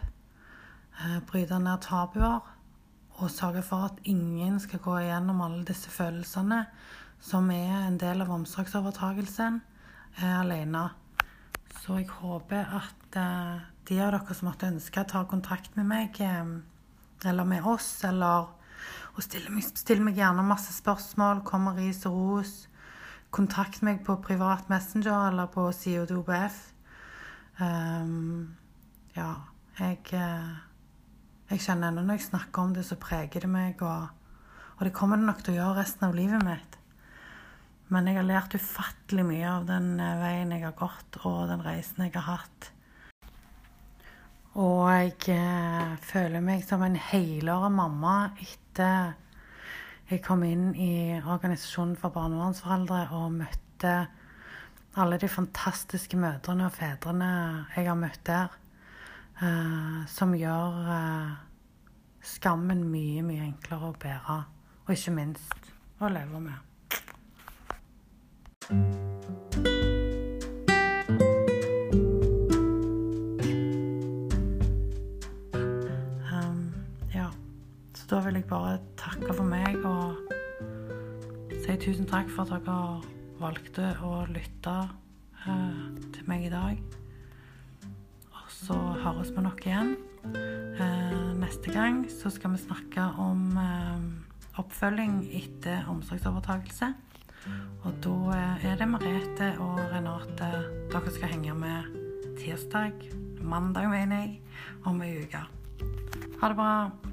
eh, 1.02 1.16
bryte 1.26 1.57
ned 1.59 1.81
tabuer 1.83 2.44
og 3.18 3.31
sørge 3.31 3.62
for 3.66 3.88
at 3.88 3.96
ingen 4.05 4.61
skal 4.62 4.79
gå 4.85 4.92
igjennom 5.00 5.40
alle 5.42 5.64
disse 5.66 5.90
følelsene 5.90 6.61
som 7.18 7.50
er 7.50 7.88
en 7.88 7.96
del 7.98 8.22
av 8.22 8.31
omsorgsovertagelsen, 8.37 9.59
er 10.22 10.37
alene. 10.44 10.85
Så 11.81 11.98
jeg 11.98 12.09
håper 12.20 12.70
at 12.79 13.18
eh, 13.18 13.66
de 13.90 13.98
av 13.98 14.14
dere 14.14 14.38
som 14.38 14.46
måtte 14.46 14.70
ønske, 14.70 15.02
tar 15.02 15.26
kontakt 15.26 15.74
med 15.74 15.90
meg, 15.90 16.20
eh, 16.22 17.26
eller 17.26 17.50
med 17.50 17.66
oss, 17.66 18.05
eller 18.05 18.46
og 19.16 19.20
stiller 19.26 19.50
meg, 19.50 19.66
stiller 19.74 20.07
meg 20.07 20.22
gjerne 20.22 20.46
masse 20.46 20.70
spørsmål. 20.70 21.42
kommer 21.42 21.74
ris 21.74 22.07
og 22.07 22.14
ros. 22.14 22.68
Kontakt 23.33 23.83
meg 23.83 24.05
på 24.07 24.20
privat 24.22 24.70
Messenger 24.70 25.33
eller 25.33 25.50
på 25.50 25.66
CODOBF. 25.72 26.75
Um, 27.57 28.57
ja, 29.16 29.31
jeg 29.79 30.03
eh, 30.12 30.57
Jeg 31.49 31.62
kjenner 31.62 31.88
ennå 31.88 32.03
når 32.05 32.19
jeg 32.19 32.27
snakker 32.27 32.66
om 32.66 32.73
det, 32.75 32.83
så 32.85 32.99
preger 33.01 33.47
det 33.47 33.49
meg. 33.49 33.81
Og, 33.81 34.09
og 34.77 34.83
det 34.85 34.92
kommer 34.97 35.21
det 35.21 35.29
nok 35.29 35.45
til 35.45 35.55
å 35.55 35.61
gjøre 35.61 35.79
resten 35.81 36.09
av 36.09 36.16
livet 36.19 36.42
mitt. 36.45 36.79
Men 37.95 38.09
jeg 38.11 38.19
har 38.19 38.27
lært 38.27 38.57
ufattelig 38.59 39.25
mye 39.29 39.47
av 39.49 39.69
den 39.69 39.92
eh, 40.03 40.16
veien 40.21 40.53
jeg 40.53 40.66
har 40.66 40.75
gått, 40.77 41.21
og 41.23 41.47
den 41.53 41.62
reisen 41.64 42.03
jeg 42.05 42.16
har 42.19 42.27
hatt. 42.35 42.73
Og 44.57 44.83
jeg 44.90 45.14
eh, 45.37 45.95
føler 46.03 46.42
meg 46.45 46.64
som 46.66 46.83
en 46.83 46.99
helere 46.99 47.71
mamma 47.73 48.16
etter 48.42 49.14
jeg 50.07 50.23
kom 50.23 50.45
inn 50.47 50.69
i 50.79 51.19
Organisasjonen 51.19 51.97
for 51.99 52.14
barnevernsforeldre 52.14 53.01
og 53.16 53.33
møtte 53.40 53.95
alle 54.96 55.18
de 55.20 55.28
fantastiske 55.28 56.16
mødrene 56.16 56.66
og 56.66 56.72
fedrene 56.72 57.30
jeg 57.76 57.88
har 57.88 57.98
møtt 58.00 58.22
der, 58.26 58.54
uh, 59.42 60.06
som 60.09 60.35
gjør 60.35 60.78
uh, 60.88 61.35
skammen 62.24 62.85
mye, 62.88 63.22
mye 63.22 63.44
enklere 63.50 63.90
å 63.92 63.98
bære, 64.00 64.38
og 64.87 64.94
ikke 64.96 65.16
minst 65.18 65.74
å 66.00 66.12
leve 66.12 66.40
med. 66.40 66.62
da 78.11 78.20
vil 78.22 78.35
jeg 78.35 78.44
bare 78.46 78.78
takke 78.96 79.35
for 79.35 79.44
meg 79.44 79.82
og 79.85 80.14
si 81.64 81.74
tusen 81.82 82.06
takk 82.06 82.30
for 82.30 82.46
at 82.46 82.62
dere 82.62 83.15
valgte 83.40 83.90
å 84.05 84.25
lytte 84.31 84.75
eh, 85.46 85.81
til 86.14 86.29
meg 86.29 86.46
i 86.46 86.53
dag. 86.53 86.81
Og 88.33 88.53
så 88.53 88.77
høres 89.05 89.33
vi 89.35 89.44
nok 89.44 89.64
igjen. 89.66 89.96
Eh, 90.35 91.33
neste 91.38 91.72
gang 91.75 92.05
så 92.11 92.33
skal 92.33 92.55
vi 92.57 92.62
snakke 92.64 93.09
om 93.22 93.49
eh, 93.61 94.07
oppfølging 94.61 95.20
etter 95.37 95.88
omsorgsovertakelse. 95.92 96.92
Og 97.87 98.01
da 98.03 98.38
er 98.59 98.81
det 98.81 98.88
Merete 98.90 99.53
og 99.62 99.79
Renate 99.92 100.51
dere 100.90 101.12
skal 101.14 101.37
henge 101.37 101.55
med 101.55 101.92
tirsdag, 102.40 103.07
mandag 103.38 103.87
mener 103.92 104.25
jeg, 104.25 104.40
om 104.88 104.99
ei 105.07 105.20
uke. 105.22 105.44
Ha 106.40 106.51
det 106.51 106.59
bra. 106.59 107.06